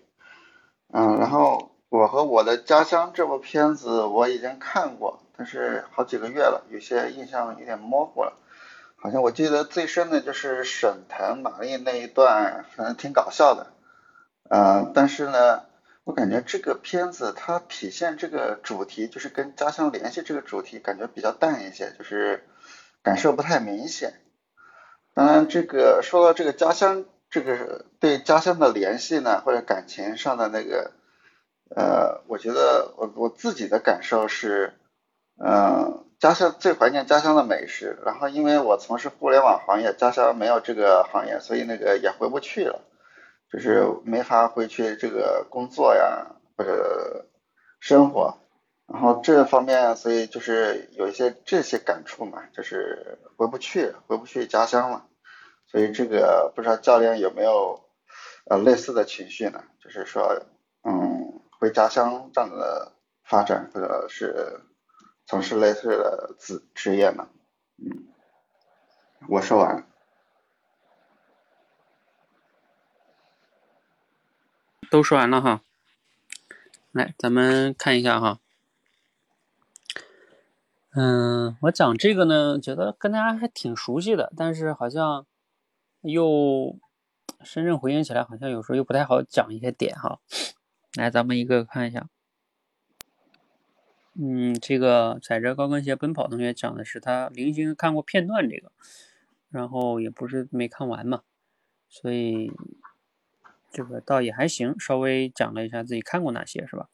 [0.92, 1.71] 嗯，然后。
[1.92, 8.32] 我和我的家乡这部片子我已经看过，但是好几个月了，有些印象有点模糊了。
[8.96, 13.74] 好像我记得最深的就是沈腾、马丽那一段，反正挺搞笑的。
[14.48, 15.64] 嗯，但是呢，
[16.04, 22.48] 我感觉这个片子它体现这个主题，就是跟家乡联系这个主题，感觉比较淡一些，就是
[23.02, 24.14] 感受不太明显。
[25.12, 30.92] 当然，这个说到这个家乡，这个对家乡的联系呢，或者感情上的那个。
[31.70, 34.74] 呃，我觉得我我自己的感受是，
[35.38, 37.98] 嗯，家乡最怀念家乡的美食。
[38.04, 42.82] 然后因为我从事互联网行业，家乡没有这个行业，所以那个也回不去了，
[43.50, 47.26] 就是没法回去这个工作呀或者
[47.80, 48.36] 生活。
[48.86, 55.06] 然后这方面，所以就是有一些这些感触嘛，就是回不去，回不去家乡了。
[55.68, 57.80] 所以这个不知道教练有没有
[58.44, 59.64] 呃类似的情绪呢？
[59.82, 60.42] 就是说，
[60.84, 61.21] 嗯。
[61.62, 62.90] 回家乡这样的
[63.22, 64.62] 发展，或者是
[65.26, 67.28] 从事类似的职职业呢？
[67.76, 68.08] 嗯，
[69.28, 69.86] 我说完。
[74.90, 75.62] 都说完了哈。
[76.90, 78.40] 来，咱们看一下哈。
[80.96, 85.24] 嗯，我讲这个呢，觉得跟大家还挺熟悉的，但是好像
[86.00, 86.76] 又
[87.44, 90.18] 深圳回应起来，好像有时候又不太好讲一些点哈。
[90.94, 92.08] 来，咱们一个个看一下。
[94.14, 98.70] 嗯，这个踩着高跟鞋奔跑同学讲的是他零星看过片段这个，
[99.48, 101.22] 然后也不是没看完嘛，
[101.88, 102.52] 所以
[103.70, 106.90] 这个倒也还行，稍微讲了一下自己看过哪些是吧？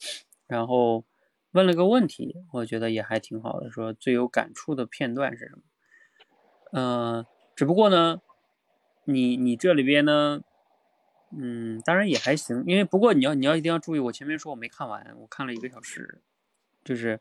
[0.47, 1.05] 然后
[1.51, 5.63] 问了个问题，我觉得也还挺好的，说最有感触的片段是什么？
[6.71, 7.27] 嗯，
[7.57, 8.21] 只不过呢，
[9.07, 10.43] 你你这里边呢，
[11.31, 16.21] 嗯，当然也还行，因为不过你要你要一定要注意，我前面说我没看完，我看了一个小时。
[16.85, 17.21] 就是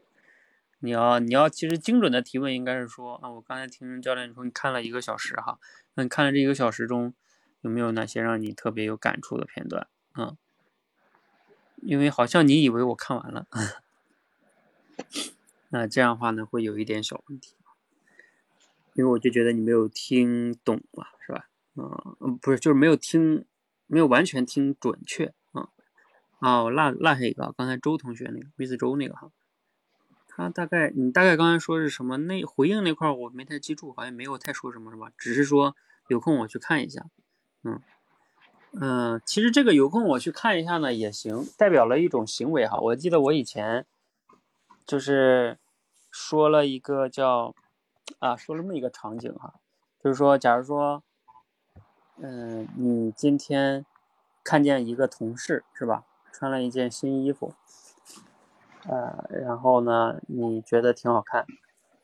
[0.79, 5.59] 你要你要其实精准的提问应该是说啊，我刚才听教练说你看了一个小时哈，
[5.95, 7.13] 那你看了这一个小时中
[7.61, 10.37] 有没有哪些让你特别有感触的片段啊？
[11.81, 13.47] 因为好像你以为我看完了，
[15.69, 17.53] 那这样的话呢会有一点小问题，
[18.93, 21.49] 因为我就觉得你没有听懂嘛，是吧？
[21.75, 23.45] 嗯，不是，就是没有听，
[23.87, 25.69] 没有完全听准确啊。
[26.39, 29.31] 哦，落落下一个，刚才周同学那个，Miss 周那个哈。
[30.27, 32.17] 他大概，你大概刚才说是什么？
[32.17, 35.11] 那回应那块我没太记住，好像没有太说什么，是吧？
[35.17, 35.75] 只是说
[36.07, 37.07] 有空我去看一下。
[37.63, 37.81] 嗯
[38.79, 42.77] 嗯，其实这个有空我去看一下呢也行，代表了一种行为哈。
[42.79, 43.87] 我记得我以前
[44.85, 45.57] 就是
[46.11, 47.55] 说了一个叫
[48.19, 49.55] 啊，说了这么一个场景哈，
[50.03, 51.01] 就是说，假如说，
[52.19, 53.85] 嗯，你今天
[54.43, 57.53] 看见一个同事是吧，穿了一件新衣服。
[58.87, 61.45] 呃，然后呢，你觉得挺好看，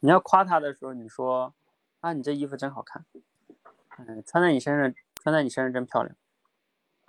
[0.02, 1.54] 你要夸他的时候，你说
[2.02, 3.06] 啊，你这衣服真好看，
[3.98, 6.16] 嗯，穿在你身上，穿在你身上真漂亮。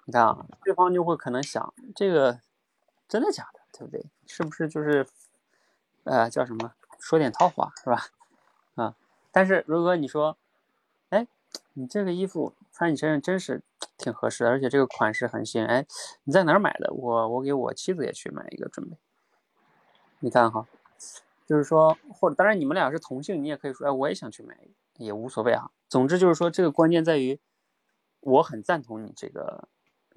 [0.07, 2.41] 你看啊，对方就会可能想，这个
[3.07, 4.07] 真的假的，对不对？
[4.27, 5.07] 是不是就是，
[6.05, 8.07] 呃，叫什么，说点套话是吧？
[8.77, 8.95] 啊，
[9.31, 10.39] 但是如果你说，
[11.75, 13.63] 你这个衣服穿你身上真是
[13.97, 15.87] 挺合适的，而且这个款式很新，哎，
[16.25, 16.93] 你在哪儿买的？
[16.93, 18.97] 我我给我妻子也去买一个准备。
[20.21, 20.67] 你看哈，
[21.47, 24.57] 就是说，或者当然你们俩是同性，你也可以说，哎，我也想去买，
[24.97, 25.71] 也无所谓啊。
[25.89, 27.41] 总之就是说，这个关键在于，
[28.21, 29.69] 我很赞同你这个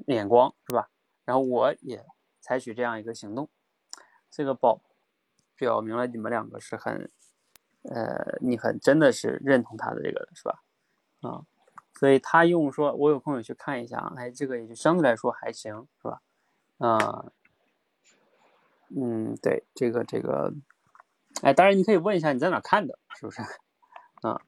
[0.06, 0.90] 眼光，是吧？
[1.26, 2.06] 然后我也
[2.40, 3.50] 采取这样一个行动，
[4.30, 4.80] 这个表
[5.56, 7.10] 表明了你们两个是很，
[7.84, 10.64] 呃，你很真的是认同他的这个，是吧？
[11.28, 11.46] 啊，
[12.00, 16.22] 所以他用说，我有空也去看一下，哎，这个也就相对来说还行，是吧？
[16.78, 17.32] 啊。
[18.90, 20.54] 嗯，对，这个这个，
[21.42, 23.42] 哎，当然你可以问一下你在哪看的，是不是？
[24.22, 24.40] 啊，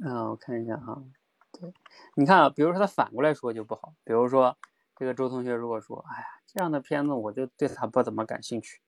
[0.00, 1.00] 嗯，我看一下哈，
[1.52, 1.72] 对，
[2.16, 4.56] 你看啊，比如说他反过来说就不好，比如说
[4.96, 8.80] 这个周同学如果说，哎呀，这样的片子我就对他不怎么感兴趣，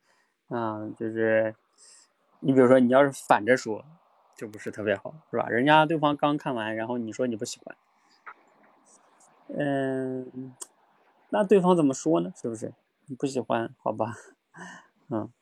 [0.48, 1.54] 嗯，就是
[2.40, 3.84] 你比如说你要是反着说，
[4.36, 5.48] 就不是特别好，是吧？
[5.48, 7.76] 人家对方刚看完，然后你说你不喜欢，
[9.48, 10.54] 嗯，
[11.30, 12.32] 那对方怎么说呢？
[12.36, 12.74] 是不是？
[13.06, 14.14] 你不喜欢，好吧，
[15.08, 15.32] 嗯，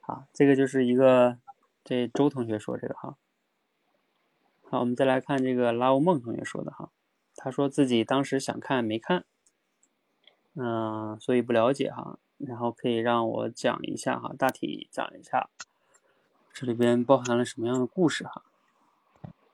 [0.00, 1.38] 好，这个就是一个
[1.84, 3.16] 这周同学说这个哈，
[4.68, 6.90] 好，我们再来看这个拉欧梦同学说的哈，
[7.36, 9.24] 他说自己当时想看没看，
[10.54, 15.50] 嗯，所以不了解哈，然后可以让我讲一下哈，大体讲一下。
[16.54, 18.42] 这里边包含了什么样的故事哈，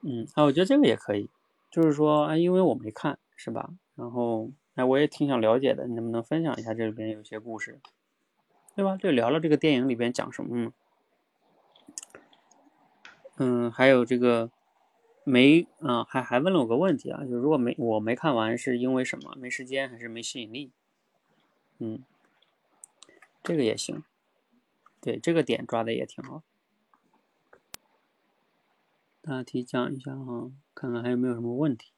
[0.02, 1.28] 嗯，啊，我觉得这个也可以，
[1.68, 3.70] 就是说，哎，因为我没看，是吧？
[3.96, 4.52] 然后。
[4.76, 7.80] 哎，我也挺想了解的，你能不能分享一下这里边有些故事，
[8.76, 8.96] 对吧？
[8.96, 10.72] 就聊聊这个电影里边讲什么？
[13.36, 14.50] 嗯，还有这个
[15.24, 19.34] 没啊，还还问了我个问题啊，就如果没我没看完是因为什么？
[19.36, 20.70] 没时间还是没吸引力？
[21.78, 22.02] 嗯，
[23.42, 24.04] 这个也行，
[25.00, 26.42] 对，这个点抓的也挺好。
[29.22, 31.92] 大体讲一下哈，看看还有没有什么问题。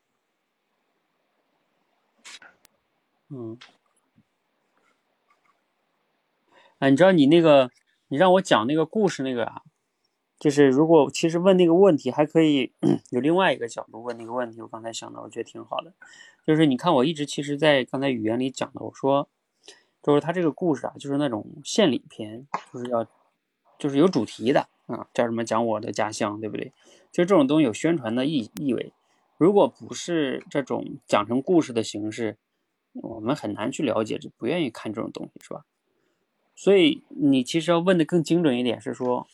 [3.28, 3.56] 嗯，
[6.78, 7.70] 啊，你知道你那个，
[8.08, 9.62] 你让我讲那个故事那个啊，
[10.38, 12.72] 就是如果其实问那个问题，还可以
[13.10, 14.60] 有另外一个角度问那个问题。
[14.60, 15.94] 我刚才想到，我觉得挺好的，
[16.44, 19.28] 就是你看我一直其实，在刚才语言里讲的，我说，
[20.02, 23.06] 就是他这个故事啊，就是那种献礼篇，就是要，
[23.78, 26.72] 就是有主题的啊，叫什么讲我的家乡，对不对？
[27.10, 28.92] 就这种东西有宣传的意意味。
[29.36, 32.38] 如果不是这种讲成故事的形式。
[32.94, 35.64] 我们很难去了解，就不愿意看这种东西，是吧？
[36.54, 39.26] 所以你其实要问的更精准一点，是说，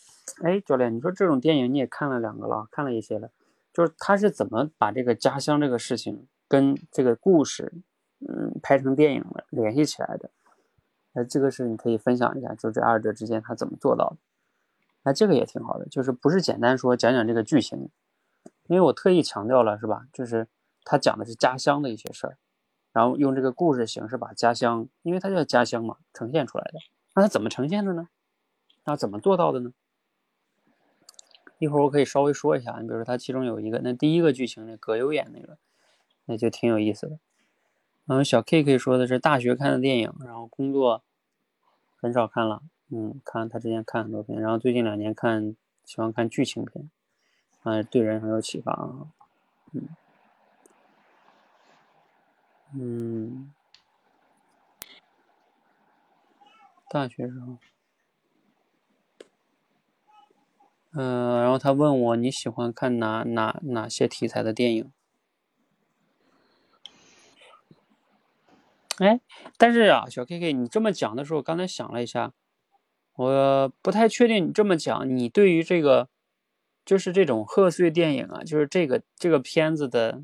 [0.44, 3.32] 哎，教练，你说这种电影你也看了两个了，看了一些了，
[3.72, 7.72] 就是他是怎么把这个家乡这个事情跟这个故事，
[8.20, 10.30] 嗯，拍成电影的，联系起来的？
[11.14, 14.16] 那这个是你可以分享一下，就这二者之间他怎么做到的？
[15.08, 17.88] 那这个也挺好的，就是不是简单说讲讲这个剧情，
[18.66, 20.06] 因为我特意强调了，是吧？
[20.12, 20.48] 就是
[20.84, 22.36] 他讲的是家乡的一些事儿。
[22.92, 26.78] 然后用这个故事形式把家乡，因为它叫家乡嘛，呈现出来的。
[27.14, 28.10] 那他怎么呈现的呢？
[28.84, 29.72] 那怎么做到的呢？
[31.58, 35.56] 一会儿我可以稍微说一下，你比如说他其中有一个，那第一个剧情那葛优演那个，
[36.26, 37.18] 那就挺有意思的。
[38.04, 41.02] 然后小 K 可以说的是大学看的电影，然后工作
[41.96, 46.90] 很少看了，嗯，看他之前看很多片，然后最近两年看喜欢看剧情片，
[47.62, 49.08] 啊，对人很有启发啊，
[49.72, 49.88] 嗯，
[52.74, 53.52] 嗯，
[56.88, 57.58] 大学时候。
[60.92, 64.90] 嗯，然后他问我你喜欢看哪哪哪些题材的电影？
[68.96, 69.20] 哎，
[69.58, 72.32] 但是啊，小 K K，你这么讲的时候，刚才想了一下，
[73.18, 76.08] 我不太确定你这么讲，你对于这个
[76.84, 80.22] 就是这种贺岁电影啊，就是这个这个片子的，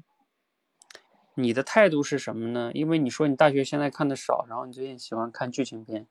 [1.34, 2.70] 你的态度是什么呢？
[2.72, 6.06] 因为你说你大学现在看的少，然后你最近喜欢看剧情片，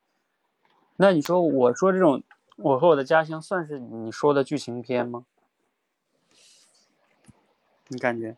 [0.98, 2.22] 那你说我说这种。
[2.56, 5.26] 我和我的家乡算是你说的剧情片吗？
[7.88, 8.38] 你感觉？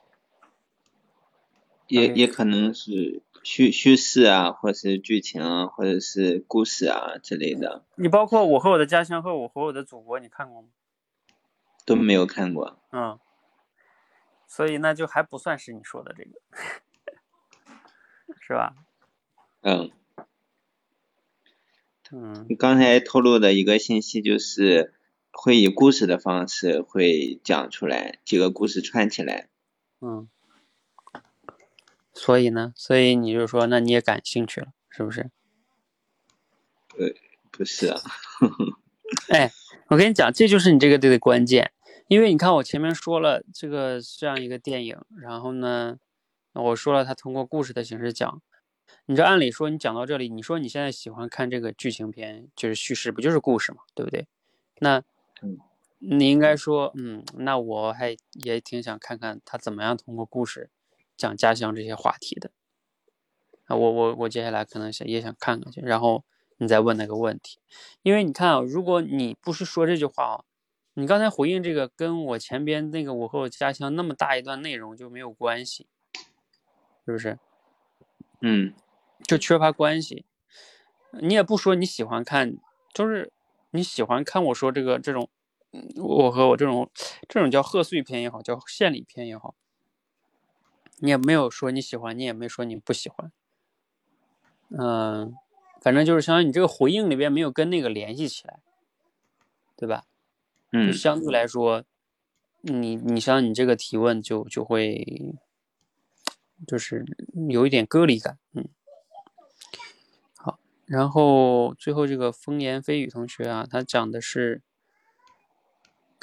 [1.88, 7.86] 也也可能是叙叙事啊，或者是剧情啊，或者是故事啊之类的。
[7.94, 10.70] 你包括我和我的家乡和我和我的祖国，你看过吗？
[11.86, 12.80] 都没有看过。
[12.92, 13.20] 嗯。
[14.48, 16.32] 所以那就还不算是你说的这个，
[18.42, 18.74] 是吧？
[19.62, 19.92] 嗯。
[22.12, 24.94] 嗯，你刚才透露的一个信息就是
[25.32, 29.50] 会以故事的方式会讲出来，几个故事串起来。
[30.02, 30.30] 嗯，
[32.16, 35.30] 所以呢，所以你就说，那你也感兴趣了，是不是？
[36.98, 37.16] 对，
[37.52, 38.02] 不是啊。
[39.30, 39.52] 哎，
[39.90, 41.74] 我跟你讲，这就是你这个队的关键，
[42.08, 46.00] 因为你看我前面说了这个这样一个电影，然后呢，
[46.54, 48.42] 我说了他通过故事的形式讲。
[49.08, 54.28] 你这按理说，你讲到这里，你说你现在喜欢看这个剧情片，就是叙事，不就是故事嘛，对不对？
[54.80, 55.04] 那，
[56.00, 60.72] 你应该说，嗯，那我还也挺想看看他怎么样通过故事
[61.18, 62.52] 讲家乡这些话题的。
[63.66, 66.24] 啊，我我我接下来可能想也想看看去，然后
[66.58, 67.60] 你再问那个问题，
[68.02, 70.44] 因为你看啊，如果你不是说这句话啊，
[70.94, 75.88] 你刚才回应这个跟我前边那个我和我家乡那么大一段内容就没有关系，
[77.06, 77.40] 是不是？
[78.42, 78.74] 嗯。
[79.26, 80.26] 就缺乏关系，
[81.22, 82.58] 你也不说你喜欢看，
[82.94, 83.32] 就是
[83.72, 85.30] 你喜欢看我说这个这种，
[85.96, 86.92] 我和我这种
[87.28, 89.56] 这种叫贺岁片也好，叫献礼片也好，
[90.98, 93.32] 你也没有说你喜欢，你也没说你不喜欢，
[94.70, 95.34] 嗯，
[95.82, 98.60] 反正就是相当于你这个回应里边没有跟那个联系起来，
[99.76, 100.04] 对吧？
[100.72, 101.84] 嗯，相对来说，
[102.62, 105.36] 你你像你这个提问就就会，
[106.68, 107.06] 就是
[107.50, 108.68] 有一点割离感，嗯。
[110.36, 114.62] 好然后最后这个风言蜚语同学啊，他讲的是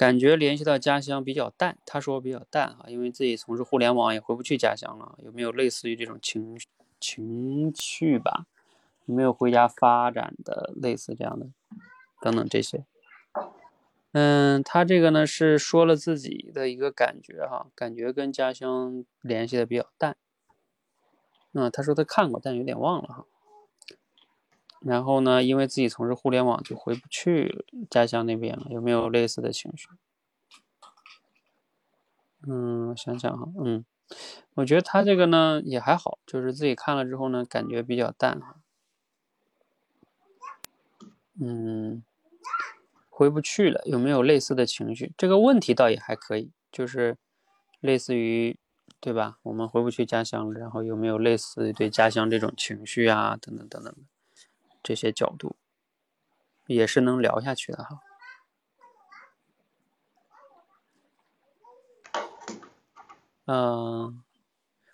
[0.03, 6.59] 感觉联系到家乡比较淡，他说比较淡啊，因为自己从事互联网也回不去家乡了，有没有类似于这种情
[6.99, 8.47] 情绪吧？
[9.07, 11.47] 有没有回家发展的类似这样的
[12.21, 12.85] 等等这些？
[14.11, 20.17] 嗯，他这个呢是说了自己的一个感觉哈，感觉跟家乡联系的比较淡。
[21.53, 23.25] 嗯，他说他看过，但有点忘了哈。
[24.85, 25.43] 然后呢？
[25.43, 28.67] 因为自己从事互联网，就回不去家乡那边了。
[28.71, 29.89] 有没有类似的情绪？
[32.49, 33.85] 嗯，想想哈，嗯，
[34.55, 38.57] 我觉得他这个呢也还好，就是自己看了之后呢，感觉比较淡哈。
[41.41, 42.03] 嗯，
[43.09, 45.13] 回不去了，有没有类似的情绪？
[45.17, 47.17] 这个问题倒也还可以，就是
[47.81, 48.59] 类似于，
[49.01, 49.39] 对吧？
[49.45, 53.37] 我们回不去家乡了，然后有没有类似对家乡这种情绪啊？
[53.41, 53.95] 等等等等。
[54.83, 55.57] 这些角度
[56.67, 58.01] 也是能聊下去的哈。
[63.45, 64.23] 嗯，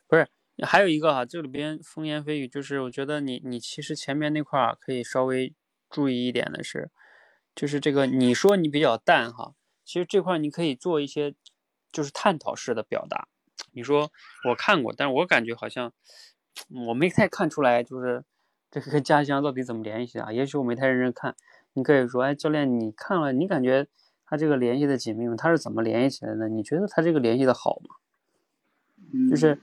[0.07, 0.29] 不是，
[0.65, 5.55] 还有一个哈，这里边风言蜚语，就是我觉得你你其实前面那块儿可以稍微
[5.91, 6.91] 注意一点的是，
[7.55, 11.35] 就是这个你说你比较淡哈，其实这块你可以做一些
[11.93, 13.29] 就是探讨式的表达。
[13.73, 14.11] 你说
[14.49, 15.93] 我看过，但是我感觉好像
[16.89, 18.25] 我没太看出来，就是。
[18.71, 20.33] 这个跟家乡到底怎么联系啊？
[20.33, 21.35] 也许我没太认真看。
[21.75, 23.87] 你可以说，哎，教练，你看了，你感觉
[24.25, 25.37] 他这个联系的紧密吗？
[25.37, 26.49] 他是怎么联系起来的？
[26.49, 27.95] 你觉得他这个联系的好吗？
[29.31, 29.59] 就是，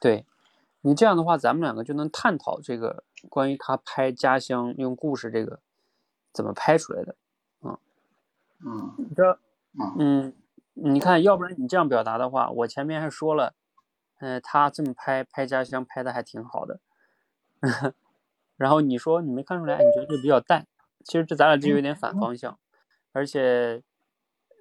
[0.00, 0.24] 对，
[0.82, 5.58] 你这样的话，咱们两个就能探讨这个关于他拍家乡用故事这个
[6.32, 7.16] 怎么拍出来的，
[7.62, 7.78] 嗯，
[8.64, 9.38] 嗯，你这，
[9.98, 10.32] 嗯，
[10.74, 13.54] 你看，要不然你这样表达的话，我前面还说了，
[14.20, 16.80] 嗯，他这么拍拍家乡拍的还挺好的。
[18.58, 20.66] 然后你说你没看出来，你觉得这比较淡，
[21.04, 22.58] 其实这咱俩这有点反方向，
[23.12, 23.82] 而且，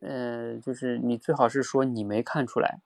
[0.01, 2.79] 呃，就是你最好是说你没看出来，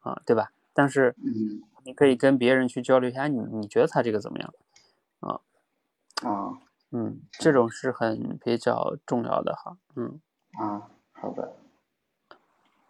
[0.00, 0.52] 啊，对吧？
[0.74, 4.54] 但是嗯你可以跟别人去交流一下，你你觉得他这个怎么样？
[5.20, 5.40] 啊
[6.22, 6.58] 啊
[6.90, 10.20] 嗯，这种是很比较重要的哈，嗯，
[10.58, 11.56] 啊，好的，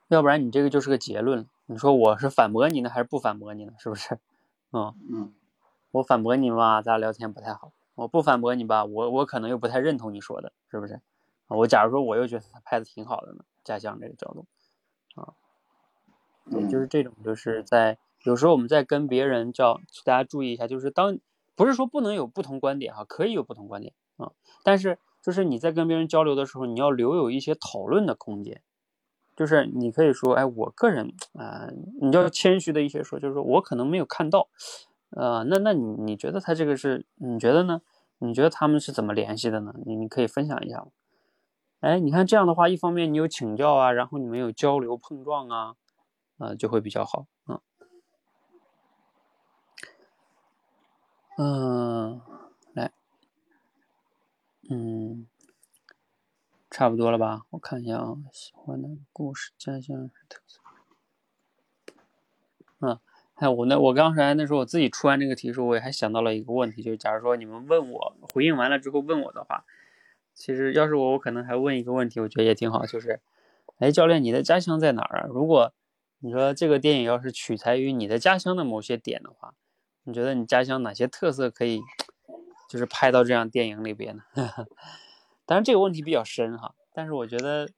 [0.09, 1.47] 要不然你这个就是个结论。
[1.67, 3.73] 你说我是反驳你呢，还是不反驳你呢？
[3.79, 4.19] 是不是？
[4.73, 5.33] 嗯，嗯
[5.93, 10.95] 我反驳你吧，咱俩聊天不太好；我不反驳你吧，我我可能又不太认同你说的，是不是？
[11.47, 14.47] 啊，我假如说我又觉得他拍的挺好的呢，家乡这个角度，
[15.15, 15.35] 啊，
[16.51, 21.19] 对，就是嗯这种，就是在有时候我们在跟别人叫大家注意一下，就是当
[21.55, 24.33] 不是说不能有不同观点哈，可以有不同观点啊，
[24.65, 28.63] 但是就是你在跟别人交流的时候，你要留有一些讨论的空间。
[29.35, 31.67] 就是你可以说，哎，我个人啊、
[32.03, 34.49] 你要谦虚的一些说，就是说我可能没有看到，
[35.13, 37.83] 呃，那那你你觉得他这个是，你觉得呢？
[38.19, 39.75] 你觉得他们是怎么联系的呢？
[39.85, 40.87] 你你可以分享一下吗？
[41.81, 45.75] 哎，你看这样的话，一方面你有请教啊，然后你们有交流碰撞啊，
[46.39, 47.61] 呃，就会比较好，嗯
[51.39, 52.21] 嗯、
[52.73, 52.93] 来，
[54.71, 55.27] 嗯，
[56.71, 57.43] 差不多了吧？
[57.51, 60.62] 我看一下啊，喜欢的故事，家乡特色。
[63.43, 69.65] 嗯，还有我那我刚才那时候我自己出完这个题的时候，我也还想到了一个问题，就是假如说你们问我回应完了之后问我的话，
[70.33, 73.21] 其实要是我，我可能还问一个问题，我觉得也挺好，就是，
[73.79, 75.27] 哎，教练，你的家乡在哪儿啊？
[75.27, 75.73] 如果
[76.21, 79.55] 你说这个电影要是取材于你的家乡的某些点的话，
[80.05, 81.81] 你觉得你家乡哪些特色可以，
[82.71, 84.23] 就是拍到这样电影里边呢？
[85.45, 87.69] 当然这个问题比较深哈，但是我觉得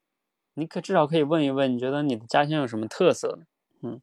[0.52, 3.46] 你可至少可以问一问，你觉得你的家乡有什么特色呢？
[3.82, 4.00] 嗯，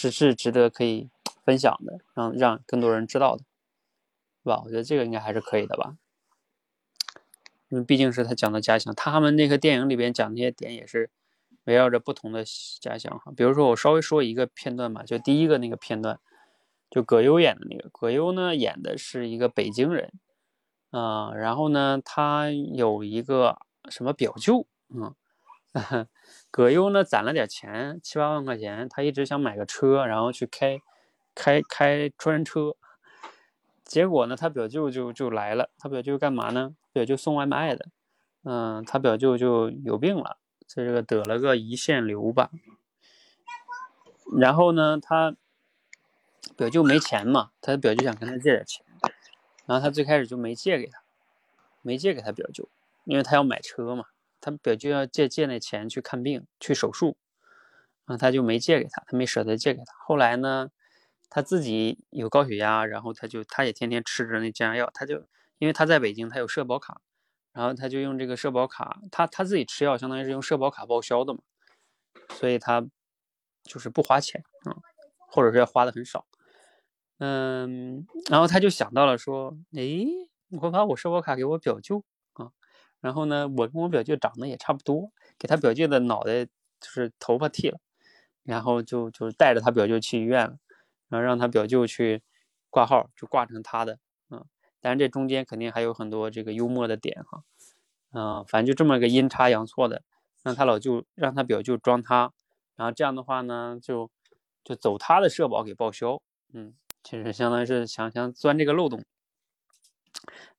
[0.00, 1.10] 是是值得可以
[1.44, 3.42] 分享的，让让更多人知道的，
[4.44, 4.62] 是吧？
[4.64, 5.96] 我觉得这个应该还是可以的吧。
[7.68, 11.10] 因为毕竟是他讲的家乡，他们那个电影里边讲那些点也是
[11.64, 12.44] 围绕着不同的
[12.80, 13.32] 家乡哈。
[13.36, 16.20] 比如说我稍微说一个片段吧，就第一个那个片段，
[16.88, 20.12] 就葛优演的那个，葛优呢演的是一个北京人，
[20.90, 23.58] 啊、然后呢他有一个
[23.90, 25.12] 什么表舅，嗯，
[26.50, 30.80] 葛优呢攒了点钱，七八万块钱，他一直想买个车，然后去开
[31.34, 32.74] 开开专车，
[33.84, 35.70] 结果呢，他表舅就就来了。
[35.78, 36.74] 他表舅干嘛呢？
[36.92, 37.88] 表舅送外卖的。
[38.44, 42.50] 嗯，他表舅就有病了，这个得了个胰腺瘤吧。
[44.38, 45.36] 然后呢，他
[46.56, 48.84] 表舅没钱嘛，他表舅想跟他借点钱，
[49.66, 51.02] 然后他最开始就没借给他，
[51.82, 52.68] 没借给他表舅，
[53.04, 54.04] 因为他要买车嘛，
[54.50, 57.16] 他表舅要借借那钱去看病去手术，
[58.06, 59.92] 然后他就没借给他，他没舍得借给他。
[60.06, 60.70] 后来呢，
[61.28, 65.26] 他自己有高血压，然后他就他也天天吃着那降压药，他就
[65.58, 67.00] 因为他在北京，他有社保卡，
[67.52, 71.40] 然后他就用这个社保卡，他他自己吃药相当于是用社保卡报销的嘛，
[72.30, 72.86] 所以他
[73.64, 74.82] 就是不花钱啊、嗯，
[75.18, 76.26] 或者是要花的很少，
[77.18, 80.06] 嗯，然后他就想到了说，诶，
[80.50, 82.02] 我把我社保卡给我表舅，
[83.00, 87.78] 然后呢，我跟我表舅长得也差不多，给他表舅的脑袋就是头发剃了，
[88.44, 90.58] 然后就就带着他表舅去医院了。
[91.10, 92.22] 然后让他表舅去
[92.68, 94.44] 挂号，就挂成他的，嗯，
[94.78, 97.44] 当然这中间肯定还有很多这个幽默的点哈，
[98.12, 100.02] 嗯、反正就这么个阴差阳错的，
[100.42, 102.34] 让他老舅让他表舅装他，
[102.76, 104.10] 然后这样的话呢，就
[104.62, 106.20] 就走他的社保给报销，
[106.52, 109.02] 嗯，其实相当于是想想钻这个漏洞，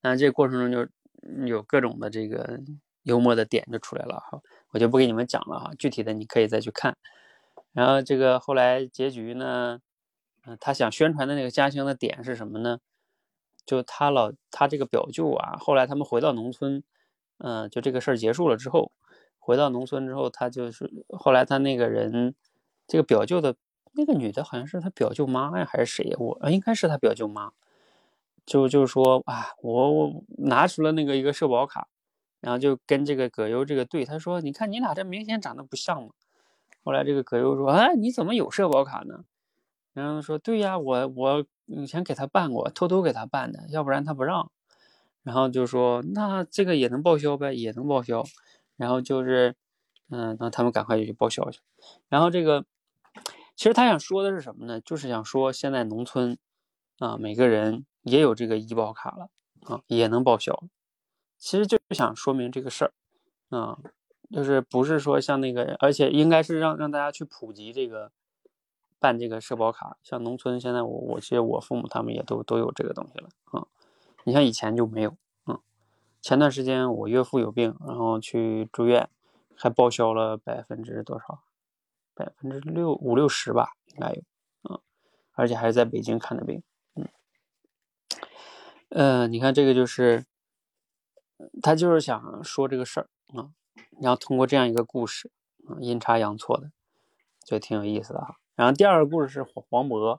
[0.00, 0.90] 那这过程中就
[1.46, 2.60] 有各种的这个
[3.02, 4.40] 幽默的点就出来了哈，
[4.70, 6.96] 我就不给你们讲了哈，具体的你可以再去看，
[7.72, 9.80] 然后这个后来结局呢。
[10.46, 12.78] 嗯，他想宣传的那个家乡的点是什么呢？
[13.66, 16.82] 就他老他这个表舅啊，后来他们回到农村，
[17.36, 18.90] 嗯、就这个事儿结束了之后，
[19.38, 22.34] 回到农村之后，他就是后来他那个人，
[22.86, 23.54] 这个表舅的
[23.92, 26.16] 那个女的好像是他表舅妈呀，还是谁呀？
[26.18, 27.52] 我，应该是他表舅妈。
[28.50, 31.86] 就就说啊，我我拿出了那个一个社保卡，
[32.40, 36.08] 然后就跟这个葛优这个对，他说，你看你俩这明显长得不像嘛。
[36.82, 39.24] 后来这个葛优说，哎，你怎么有社保卡呢？
[39.92, 44.50] 然后说对呀，我我以前给他办过，偷偷给他办的，要不然他不让。
[45.22, 48.24] 然后就说那这个也能报销呗，也能报销。
[48.76, 49.54] 然后就是，
[50.10, 51.60] 嗯，那他们赶快就去报销去。
[52.08, 52.64] 然后这个，
[53.54, 54.80] 其实他想说的是什么呢？
[54.80, 56.36] 就是想说现在农村
[56.98, 59.30] 啊，每个人也有这个医保卡了
[59.64, 60.62] 啊，也能报销。
[61.38, 62.92] 其实就想说明这个事儿
[63.48, 63.78] 啊，
[64.30, 68.12] 就是不是说像那个，而且应该是让让大家去普及这个。
[69.02, 73.66] 办这个社保卡，像农村现在我我其实我父母他们也都都有这个东西了啊、
[74.24, 75.58] 你像以前就没有，嗯，
[76.20, 79.08] 前段时间我岳父有病，然后去住院，
[79.56, 81.40] 还报销了百分之多少？
[82.12, 84.22] 百分之六五六十吧，应该有，
[84.68, 84.78] 嗯，
[85.32, 86.62] 而且还是在北京看的病，
[88.90, 90.24] 呃，你看这个就是，
[91.62, 93.50] 他就是想说这个事儿啊，
[94.00, 95.30] 然后通过这样一个故事，
[95.68, 96.72] 啊，阴差阳错的，
[97.44, 98.36] 就挺有意思的哈。
[98.56, 100.18] 然后第二个故事是黄黄渤，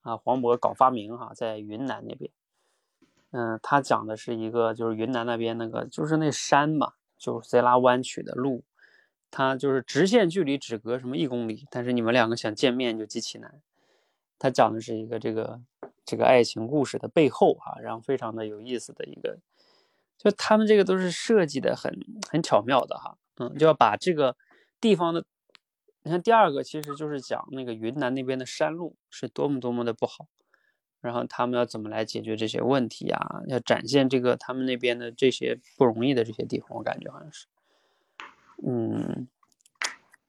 [0.00, 2.32] 啊，黄渤搞发明哈，在云南那边。
[3.32, 8.64] 嗯，他讲的是一个，就是云南那边那个，就是那山嘛，就是贼拉弯曲的路，
[9.30, 13.60] 它就是直线距离只隔什么一公里，但是你们两个想见面就极其难。
[14.38, 15.60] 他讲的是一个这个
[16.06, 19.38] 这个爱情故事的背后哈，然后非常的有意思的一个，
[20.16, 21.92] 就他们这个都是设计的很
[22.30, 24.36] 很巧妙的哈，嗯，就要把这个
[24.80, 25.24] 地方的，
[26.04, 30.28] 你看第二个其实就是讲那个云南那边的山路是多么多么的不好。
[31.02, 33.42] 然后他们要怎么来解决这些问题呀？
[33.46, 37.46] 要展现这个他们那边的这些不容易的这些地方，我感觉好像是，
[38.66, 39.28] 嗯，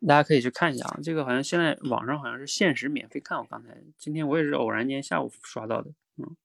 [0.06, 1.00] 大家可以去看一下啊。
[1.02, 3.38] 这个好像现在网上好像是限时免费看。
[3.38, 6.36] 我刚才今天我也是偶然间下午刷到的，嗯，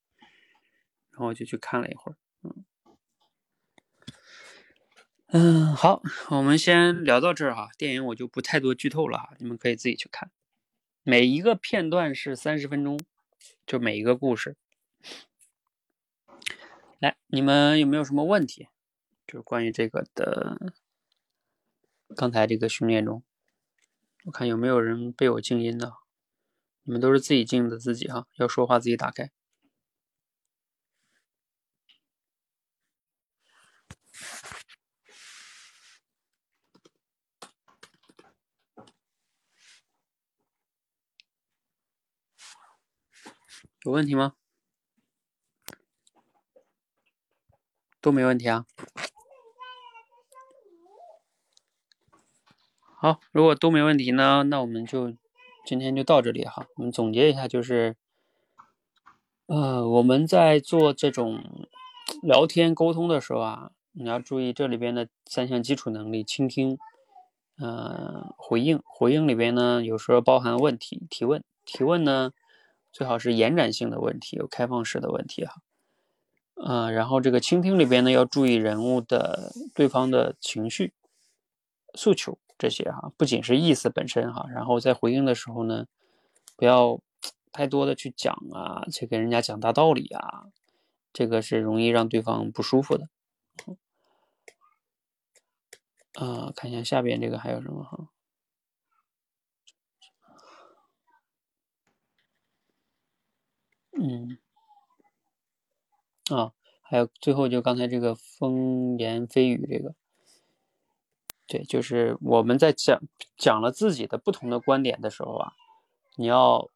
[1.10, 2.64] 然后我就去看了一会儿，嗯，
[5.28, 7.70] 嗯，好，我们先聊到这儿哈。
[7.76, 10.30] 电影我就不太多剧透了哈，你们可以自己去看。
[11.02, 12.98] 每一个片段是三十分钟。
[13.66, 14.56] 就每一个故事，
[16.98, 18.68] 来，你们有没有什么问题？
[19.26, 20.72] 就是关于这个的，
[22.14, 23.22] 刚才这个训练中，
[24.24, 25.94] 我看有没有人被我静音的？
[26.84, 29.30] 你们都是自己静的自己哈，要说话自己打开。
[43.84, 44.34] 有问题吗？
[48.00, 48.66] 都没问题啊。
[53.02, 55.12] 好，如果都没问题呢，那我们就
[55.66, 56.64] 今天就到这里哈。
[56.76, 57.96] 我们总结一下，就是，
[59.46, 61.66] 呃，我们在做这种
[62.22, 66.78] 聊天沟通的时候啊，你要注意这里边的三项基础能力：倾听，
[67.56, 68.80] 呃，回应。
[68.84, 71.42] 回应里边呢，有时候包含问题、提问。
[71.64, 72.30] 提问呢？
[72.92, 75.54] 最好是延展性的问题，有开放式的问题哈，
[76.54, 80.92] 嗯，然后这个倾听里边呢，要注意人物的对方的情绪、
[81.94, 85.86] 诉求这些哈，不仅是意思本身哈，然后在回应的时候呢，
[86.56, 87.00] 不要
[87.50, 90.44] 太多的去讲啊，去给人家讲大道理啊，
[91.12, 93.08] 这个是容易让对方不舒服的。
[96.14, 98.08] 啊，看一下下边这个还有什么哈。
[103.90, 104.38] 嗯，
[106.30, 109.96] 啊，还有最后就刚才这个风言蜚语这个，
[111.52, 112.98] 对，就是我们在讲
[113.36, 115.52] 讲了自己的不同的观点的时候啊，
[116.16, 116.70] 你要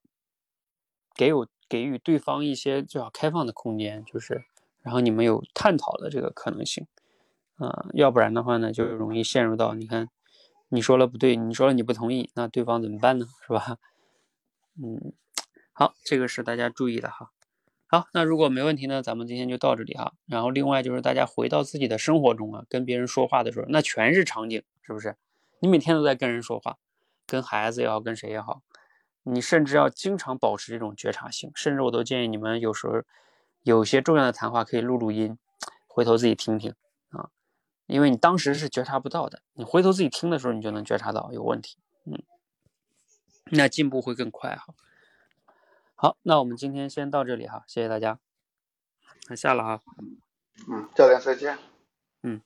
[1.14, 4.44] 给有给予对方一些最好开放的空间，就是
[4.82, 6.86] 然后你们有探讨的这个可能性，
[7.56, 10.10] 啊，要不然的话呢，就容易陷入到你看
[10.68, 13.26] 你说了不对，你说了你不同意，那对方怎么办呢？
[13.46, 13.78] 是吧？
[14.76, 15.14] 嗯。
[15.72, 17.32] 好，这个是大家注意的哈。
[17.96, 20.12] 好，那如果没问题呢，咱们今天就到这里哈。
[20.26, 25.16] 然后另外就是大家回到自己的生活中啊，跟别人说话的时候，那全是场景，是不是？
[25.60, 26.76] 你每天都在跟人说话，
[27.26, 28.60] 跟孩子也好，跟谁也好，
[29.22, 31.50] 你甚至要经常保持这种觉察性。
[31.54, 33.02] 甚至我都建议你们有时候
[33.62, 35.38] 有些重要的谈话可以录录音，
[35.86, 36.74] 回头自己听听
[37.08, 37.30] 啊，
[37.86, 42.22] 因为你当时是觉察不到的，你回头自己听的时候，你就能觉察到有问题，嗯，
[43.46, 44.74] 那进步会更快哈。
[45.96, 48.18] 好，那我们今天先到这里哈，谢谢大家，
[49.28, 49.82] 那下了哈，
[50.68, 51.58] 嗯，教练再见，
[52.22, 52.42] 嗯。